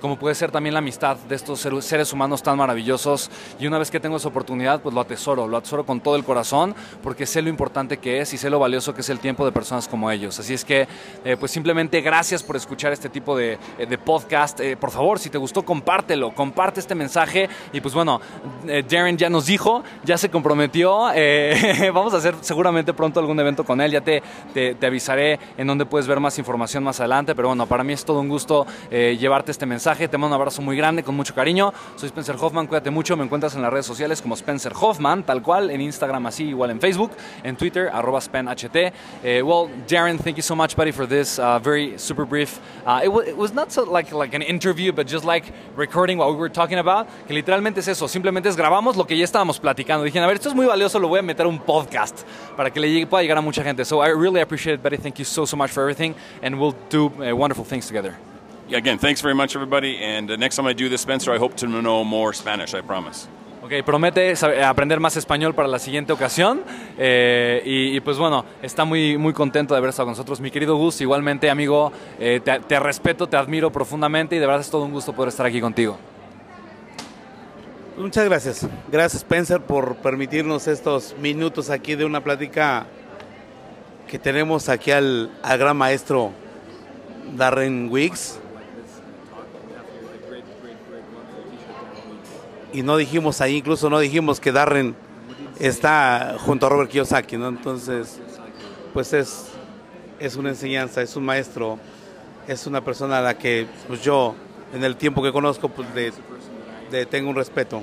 como 0.00 0.16
puede 0.18 0.36
ser 0.36 0.52
también 0.52 0.72
la 0.72 0.78
amistad 0.78 1.16
de 1.16 1.34
estos 1.34 1.60
seres 1.80 2.12
humanos 2.12 2.42
tan 2.42 2.56
maravillosos. 2.56 3.30
Y 3.58 3.66
una 3.66 3.78
vez 3.78 3.90
que 3.90 3.98
tengo 3.98 4.16
esa 4.16 4.28
oportunidad, 4.28 4.80
pues 4.80 4.94
lo 4.94 5.00
atesoro, 5.00 5.48
lo 5.48 5.56
atesoro 5.56 5.84
con 5.84 6.00
todo 6.00 6.14
el 6.14 6.24
corazón, 6.24 6.74
porque 7.02 7.26
sé 7.26 7.42
lo 7.42 7.48
importante 7.48 7.96
que 7.98 8.20
es 8.20 8.32
y 8.32 8.38
sé 8.38 8.50
lo 8.50 8.60
valioso 8.60 8.94
que 8.94 9.00
es 9.00 9.08
el 9.08 9.18
tiempo 9.18 9.44
de 9.44 9.50
personas 9.50 9.88
como 9.88 10.12
ellos. 10.12 10.38
Así 10.38 10.54
es 10.54 10.64
que, 10.64 10.86
pues 11.40 11.50
simplemente 11.50 12.00
gracias 12.00 12.44
por 12.44 12.54
escuchar 12.54 12.92
este 12.92 13.08
tipo 13.08 13.36
de, 13.36 13.58
de 13.78 13.98
podcast. 13.98 14.60
por 14.78 14.92
favor, 14.92 15.18
si 15.18 15.28
te 15.28 15.38
gustó, 15.38 15.64
compártelo, 15.64 16.32
comparte 16.32 16.78
este 16.78 16.94
mensaje. 16.94 17.48
Y 17.72 17.80
pues 17.80 17.94
bueno, 17.94 18.20
Darren 18.88 19.16
ya 19.24 19.30
nos 19.30 19.46
dijo, 19.46 19.82
ya 20.04 20.18
se 20.18 20.28
comprometió. 20.28 21.10
Eh, 21.14 21.90
vamos 21.94 22.12
a 22.12 22.18
hacer 22.18 22.34
seguramente 22.42 22.92
pronto 22.92 23.20
algún 23.20 23.40
evento 23.40 23.64
con 23.64 23.80
él. 23.80 23.90
Ya 23.90 24.02
te, 24.02 24.22
te, 24.52 24.86
avisaré 24.86 25.38
en 25.56 25.66
donde 25.66 25.86
puedes 25.86 26.06
ver 26.06 26.20
más 26.20 26.38
información 26.38 26.84
más 26.84 27.00
adelante. 27.00 27.34
Pero 27.34 27.48
bueno, 27.48 27.64
para 27.64 27.82
mí 27.82 27.94
es 27.94 28.04
todo 28.04 28.20
un 28.20 28.28
gusto 28.28 28.66
eh, 28.90 29.16
llevarte 29.18 29.50
este 29.50 29.64
mensaje. 29.64 30.08
Te 30.08 30.18
mando 30.18 30.36
un 30.36 30.40
abrazo 30.42 30.60
muy 30.60 30.76
grande, 30.76 31.02
con 31.02 31.16
mucho 31.16 31.34
cariño. 31.34 31.72
Soy 31.96 32.08
Spencer 32.08 32.36
Hoffman, 32.38 32.66
cuídate 32.66 32.90
mucho. 32.90 33.16
Me 33.16 33.24
encuentras 33.24 33.54
en 33.54 33.62
las 33.62 33.72
redes 33.72 33.86
sociales 33.86 34.20
como 34.20 34.34
Spencer 34.34 34.74
Hoffman, 34.78 35.22
tal 35.22 35.40
cual, 35.40 35.70
en 35.70 35.80
Instagram 35.80 36.26
así, 36.26 36.44
igual 36.44 36.70
en 36.70 36.80
Facebook, 36.80 37.12
en 37.42 37.56
Twitter, 37.56 37.90
SpenHT. 38.20 38.92
Eh, 39.22 39.40
well, 39.42 39.70
Darren, 39.88 40.18
thank 40.18 40.36
you 40.36 40.42
so 40.42 40.54
much, 40.54 40.76
buddy, 40.76 40.92
for 40.92 41.06
this 41.06 41.38
uh, 41.38 41.58
very 41.58 41.96
super 41.96 42.26
brief. 42.26 42.60
Uh, 42.84 43.00
it, 43.02 43.28
it, 43.28 43.36
was 43.38 43.54
not 43.54 43.72
so 43.72 43.84
like, 43.84 44.12
like 44.12 44.34
an 44.34 44.42
interview, 44.42 44.92
but 44.92 45.06
just 45.06 45.24
like 45.24 45.50
recording 45.76 46.18
what 46.18 46.30
we 46.30 46.36
were 46.36 46.52
talking 46.52 46.78
about. 46.78 47.06
Que 47.26 47.34
literalmente 47.34 47.80
es 47.80 47.88
eso, 47.88 48.06
simplemente 48.06 48.50
es 48.50 48.56
grabamos 48.56 48.96
lo 48.96 49.06
que 49.06 49.13
ya 49.18 49.24
estábamos 49.24 49.58
platicando. 49.58 50.04
Dije, 50.04 50.18
a 50.18 50.26
ver, 50.26 50.36
esto 50.36 50.48
es 50.48 50.54
muy 50.54 50.66
valioso, 50.66 50.98
lo 50.98 51.08
voy 51.08 51.20
a 51.20 51.22
meter 51.22 51.46
a 51.46 51.48
un 51.48 51.58
podcast 51.58 52.22
para 52.56 52.70
que 52.70 52.80
le 52.80 52.90
llegue, 52.90 53.06
pueda 53.06 53.22
llegar 53.22 53.38
a 53.38 53.40
mucha 53.40 53.62
gente. 53.62 53.84
So 53.84 54.04
I 54.04 54.10
really 54.10 54.40
appreciate 54.40 54.74
it, 54.74 54.82
Betty. 54.82 54.96
Thank 54.96 55.18
you 55.18 55.24
so, 55.24 55.44
so 55.46 55.56
much 55.56 55.70
for 55.70 55.82
everything, 55.82 56.14
and 56.42 56.58
we'll 56.58 56.74
do 56.90 57.06
uh, 57.06 57.34
wonderful 57.34 57.64
things 57.64 57.86
together. 57.86 58.14
Yeah, 58.68 58.78
again, 58.78 58.98
thanks 58.98 59.20
very 59.20 59.34
much, 59.34 59.54
everybody. 59.54 59.98
And 60.02 60.30
uh, 60.30 60.36
next 60.36 60.56
time 60.56 60.66
I 60.66 60.72
do 60.72 60.88
this, 60.88 61.02
Spencer, 61.02 61.34
I 61.34 61.38
hope 61.38 61.54
to 61.56 61.66
know 61.66 62.02
more 62.04 62.32
Spanish, 62.32 62.74
I 62.74 62.80
promise. 62.80 63.28
Ok, 63.64 63.82
promete 63.82 64.34
aprender 64.62 65.00
más 65.00 65.16
español 65.16 65.54
para 65.54 65.68
la 65.68 65.78
siguiente 65.78 66.12
ocasión. 66.12 66.62
Eh, 66.98 67.62
y, 67.64 67.98
pues 68.00 68.18
bueno, 68.18 68.44
está 68.62 68.84
muy, 68.84 69.16
muy 69.16 69.32
contento 69.32 69.72
de 69.72 69.78
haber 69.78 69.88
estado 69.88 70.06
con 70.06 70.12
nosotros. 70.12 70.38
Mi 70.38 70.50
querido 70.50 70.76
Gus, 70.76 71.00
igualmente, 71.00 71.48
amigo, 71.48 71.90
eh, 72.18 72.42
te, 72.44 72.60
te 72.60 72.78
respeto, 72.78 73.26
te 73.26 73.38
admiro 73.38 73.72
profundamente 73.72 74.36
y 74.36 74.38
de 74.38 74.46
verdad 74.46 74.60
es 74.60 74.70
todo 74.70 74.84
un 74.84 74.92
gusto 74.92 75.14
poder 75.14 75.30
estar 75.30 75.46
aquí 75.46 75.62
contigo. 75.62 75.96
Muchas 77.96 78.24
gracias. 78.24 78.66
Gracias 78.90 79.22
Spencer 79.22 79.60
por 79.60 79.94
permitirnos 79.96 80.66
estos 80.66 81.14
minutos 81.20 81.70
aquí 81.70 81.94
de 81.94 82.04
una 82.04 82.24
plática 82.24 82.86
que 84.08 84.18
tenemos 84.18 84.68
aquí 84.68 84.90
al, 84.90 85.30
gran 85.44 85.76
maestro 85.76 86.32
Darren 87.36 87.88
Wiggs. 87.88 88.40
Y 92.72 92.82
no 92.82 92.96
dijimos 92.96 93.40
ahí, 93.40 93.58
incluso 93.58 93.88
no 93.88 94.00
dijimos 94.00 94.40
que 94.40 94.50
Darren 94.50 94.96
está 95.60 96.34
junto 96.40 96.66
a 96.66 96.70
Robert 96.70 96.90
Kiyosaki, 96.90 97.36
¿no? 97.36 97.46
Entonces, 97.46 98.18
pues 98.92 99.12
es, 99.12 99.50
es 100.18 100.34
una 100.34 100.48
enseñanza, 100.48 101.00
es 101.00 101.14
un 101.14 101.24
maestro, 101.24 101.78
es 102.48 102.66
una 102.66 102.84
persona 102.84 103.18
a 103.18 103.22
la 103.22 103.38
que 103.38 103.68
pues 103.86 104.02
yo, 104.02 104.34
en 104.74 104.82
el 104.82 104.96
tiempo 104.96 105.22
que 105.22 105.30
conozco, 105.30 105.68
pues 105.68 105.86
de 106.90 107.06
tengo 107.06 107.30
un 107.30 107.36
respeto 107.36 107.82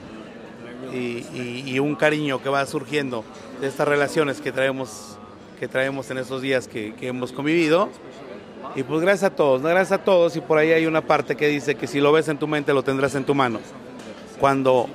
y, 0.93 1.79
un 1.79 1.95
cariño 1.95 2.41
que 2.41 2.49
va 2.49 2.65
surgiendo 2.65 3.23
de 3.59 3.67
estas 3.67 3.87
relaciones 3.87 4.41
que 4.41 4.51
traemos, 4.51 5.17
que 5.59 5.67
traemos 5.67 6.09
en 6.11 6.17
estos 6.17 6.41
días 6.41 6.67
que, 6.67 6.93
hemos 7.01 7.31
convivido. 7.31 7.89
Y 8.75 8.83
pues 8.83 9.01
gracias 9.01 9.31
a 9.31 9.35
todos, 9.35 9.61
gracias 9.61 9.91
a 9.91 10.03
todos. 10.03 10.35
Y 10.35 10.41
por 10.41 10.57
ahí 10.57 10.71
hay 10.71 10.85
una 10.85 11.01
parte 11.01 11.35
que 11.35 11.47
dice 11.47 11.75
que 11.75 11.87
si 11.87 11.99
lo 11.99 12.11
ves 12.11 12.27
en 12.27 12.37
tu 12.37 12.47
mente, 12.47 12.73
lo 12.73 12.83
tendrás 12.83 13.15
en 13.15 13.25
tu 13.25 13.35
mano. 13.35 13.59
Cuando 14.39 14.87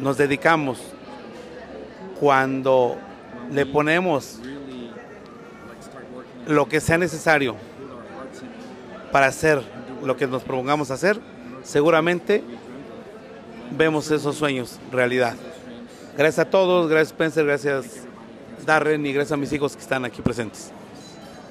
nos 0.00 0.16
dedicamos, 0.16 0.78
cuando 2.18 2.96
le 3.50 3.66
ponemos 3.66 4.40
lo 6.46 6.68
que 6.68 6.80
sea 6.80 6.98
necesario 6.98 7.56
para 9.12 9.26
hacer 9.26 9.62
lo 10.02 10.16
que 10.16 10.26
nos 10.26 10.42
propongamos 10.42 10.90
hacer, 10.90 11.20
seguramente 11.62 12.42
vemos 13.76 14.10
esos 14.10 14.36
sueños 14.36 14.78
realidad. 14.90 15.36
Gracias 16.16 16.46
a 16.46 16.50
todos, 16.50 16.88
gracias 16.88 17.08
Spencer, 17.08 17.46
gracias 17.46 18.04
Darren 18.66 19.04
y 19.06 19.12
gracias 19.12 19.32
a 19.32 19.36
mis 19.36 19.52
hijos 19.52 19.74
que 19.74 19.82
están 19.82 20.04
aquí 20.04 20.22
presentes. 20.22 20.72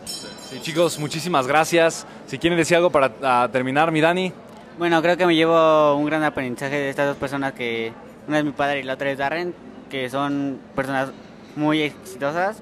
Sí, 0.06 0.60
chicos, 0.62 1.00
muchísimas 1.00 1.48
gracias. 1.48 2.06
Si 2.28 2.38
quieren 2.38 2.58
decir 2.58 2.78
algo 2.78 2.90
para 2.90 3.48
terminar, 3.52 3.92
mi 3.92 4.02
Dani. 4.02 4.34
Bueno, 4.78 5.02
creo 5.02 5.18
que 5.18 5.26
me 5.26 5.36
llevo 5.36 5.96
un 5.96 6.06
gran 6.06 6.24
aprendizaje 6.24 6.76
de 6.76 6.90
estas 6.90 7.08
dos 7.08 7.18
personas 7.18 7.54
que 7.54 7.94
una 8.28 8.40
es 8.40 8.46
mi 8.46 8.52
padre 8.52 8.80
y 8.80 8.84
la 8.84 8.94
otra 8.94 9.12
es 9.12 9.18
Darren, 9.18 9.54
que 9.90 10.10
son 10.10 10.60
personas 10.76 11.10
muy 11.56 11.82
exitosas 11.82 12.62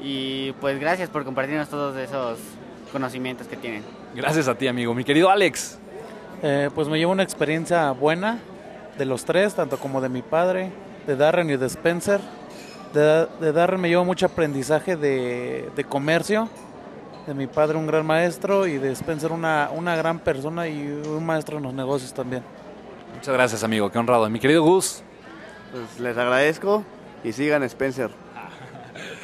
y 0.00 0.52
pues 0.60 0.78
gracias 0.78 1.08
por 1.08 1.24
compartirnos 1.24 1.68
todos 1.68 1.96
esos 1.96 2.38
conocimientos 2.92 3.46
que 3.46 3.56
tienen. 3.56 3.82
Gracias 4.14 4.48
a 4.48 4.54
ti, 4.54 4.68
amigo. 4.68 4.94
Mi 4.94 5.04
querido 5.04 5.30
Alex. 5.30 5.78
Eh, 6.42 6.70
pues 6.74 6.88
me 6.88 6.98
llevo 6.98 7.12
una 7.12 7.22
experiencia 7.22 7.90
buena 7.92 8.38
de 8.98 9.04
los 9.04 9.24
tres, 9.24 9.54
tanto 9.54 9.78
como 9.78 10.00
de 10.00 10.08
mi 10.08 10.22
padre, 10.22 10.70
de 11.06 11.16
Darren 11.16 11.50
y 11.50 11.56
de 11.56 11.66
Spencer. 11.66 12.20
De, 12.92 13.52
Darren 13.52 13.80
me 13.80 13.88
llevo 13.88 14.04
mucho 14.04 14.26
aprendizaje 14.26 14.96
de, 14.96 15.86
comercio, 15.88 16.48
de 17.26 17.34
mi 17.34 17.46
padre 17.46 17.76
un 17.76 17.86
gran 17.86 18.06
maestro 18.06 18.66
y 18.66 18.78
de 18.78 18.92
Spencer 18.92 19.32
una, 19.32 19.70
una 19.74 19.96
gran 19.96 20.18
persona 20.18 20.68
y 20.68 20.86
un 20.86 21.24
maestro 21.24 21.58
en 21.58 21.64
los 21.64 21.74
negocios 21.74 22.12
también. 22.12 22.42
Muchas 23.14 23.34
gracias, 23.34 23.64
amigo. 23.64 23.90
Qué 23.90 23.98
honrado. 23.98 24.28
Mi 24.28 24.38
querido 24.38 24.62
Gus. 24.62 25.02
Pues 25.72 26.00
les 26.00 26.16
agradezco 26.16 26.84
y 27.24 27.32
sigan 27.32 27.62
Spencer. 27.64 28.10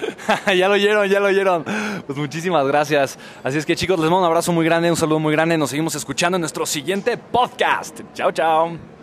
ya 0.57 0.69
lo 0.69 0.75
oyeron, 0.75 1.09
ya 1.09 1.21
lo 1.21 1.27
oyeron. 1.27 1.65
Pues 2.07 2.19
muchísimas 2.19 2.67
gracias. 2.67 3.19
Así 3.43 3.59
es 3.59 3.67
que 3.67 3.77
chicos, 3.77 3.99
les 3.99 4.11
mando 4.11 4.21
un 4.21 4.27
abrazo 4.27 4.53
muy 4.53 4.65
grande, 4.65 4.91
un 4.91 4.97
saludo 4.97 5.19
muy 5.19 5.33
grande. 5.33 5.59
Nos 5.59 5.71
seguimos 5.71 5.95
escuchando 5.95 6.37
en 6.37 6.41
nuestro 6.41 6.67
siguiente 6.67 7.17
podcast. 7.17 8.01
Chao, 8.15 8.33
chao. 8.33 9.02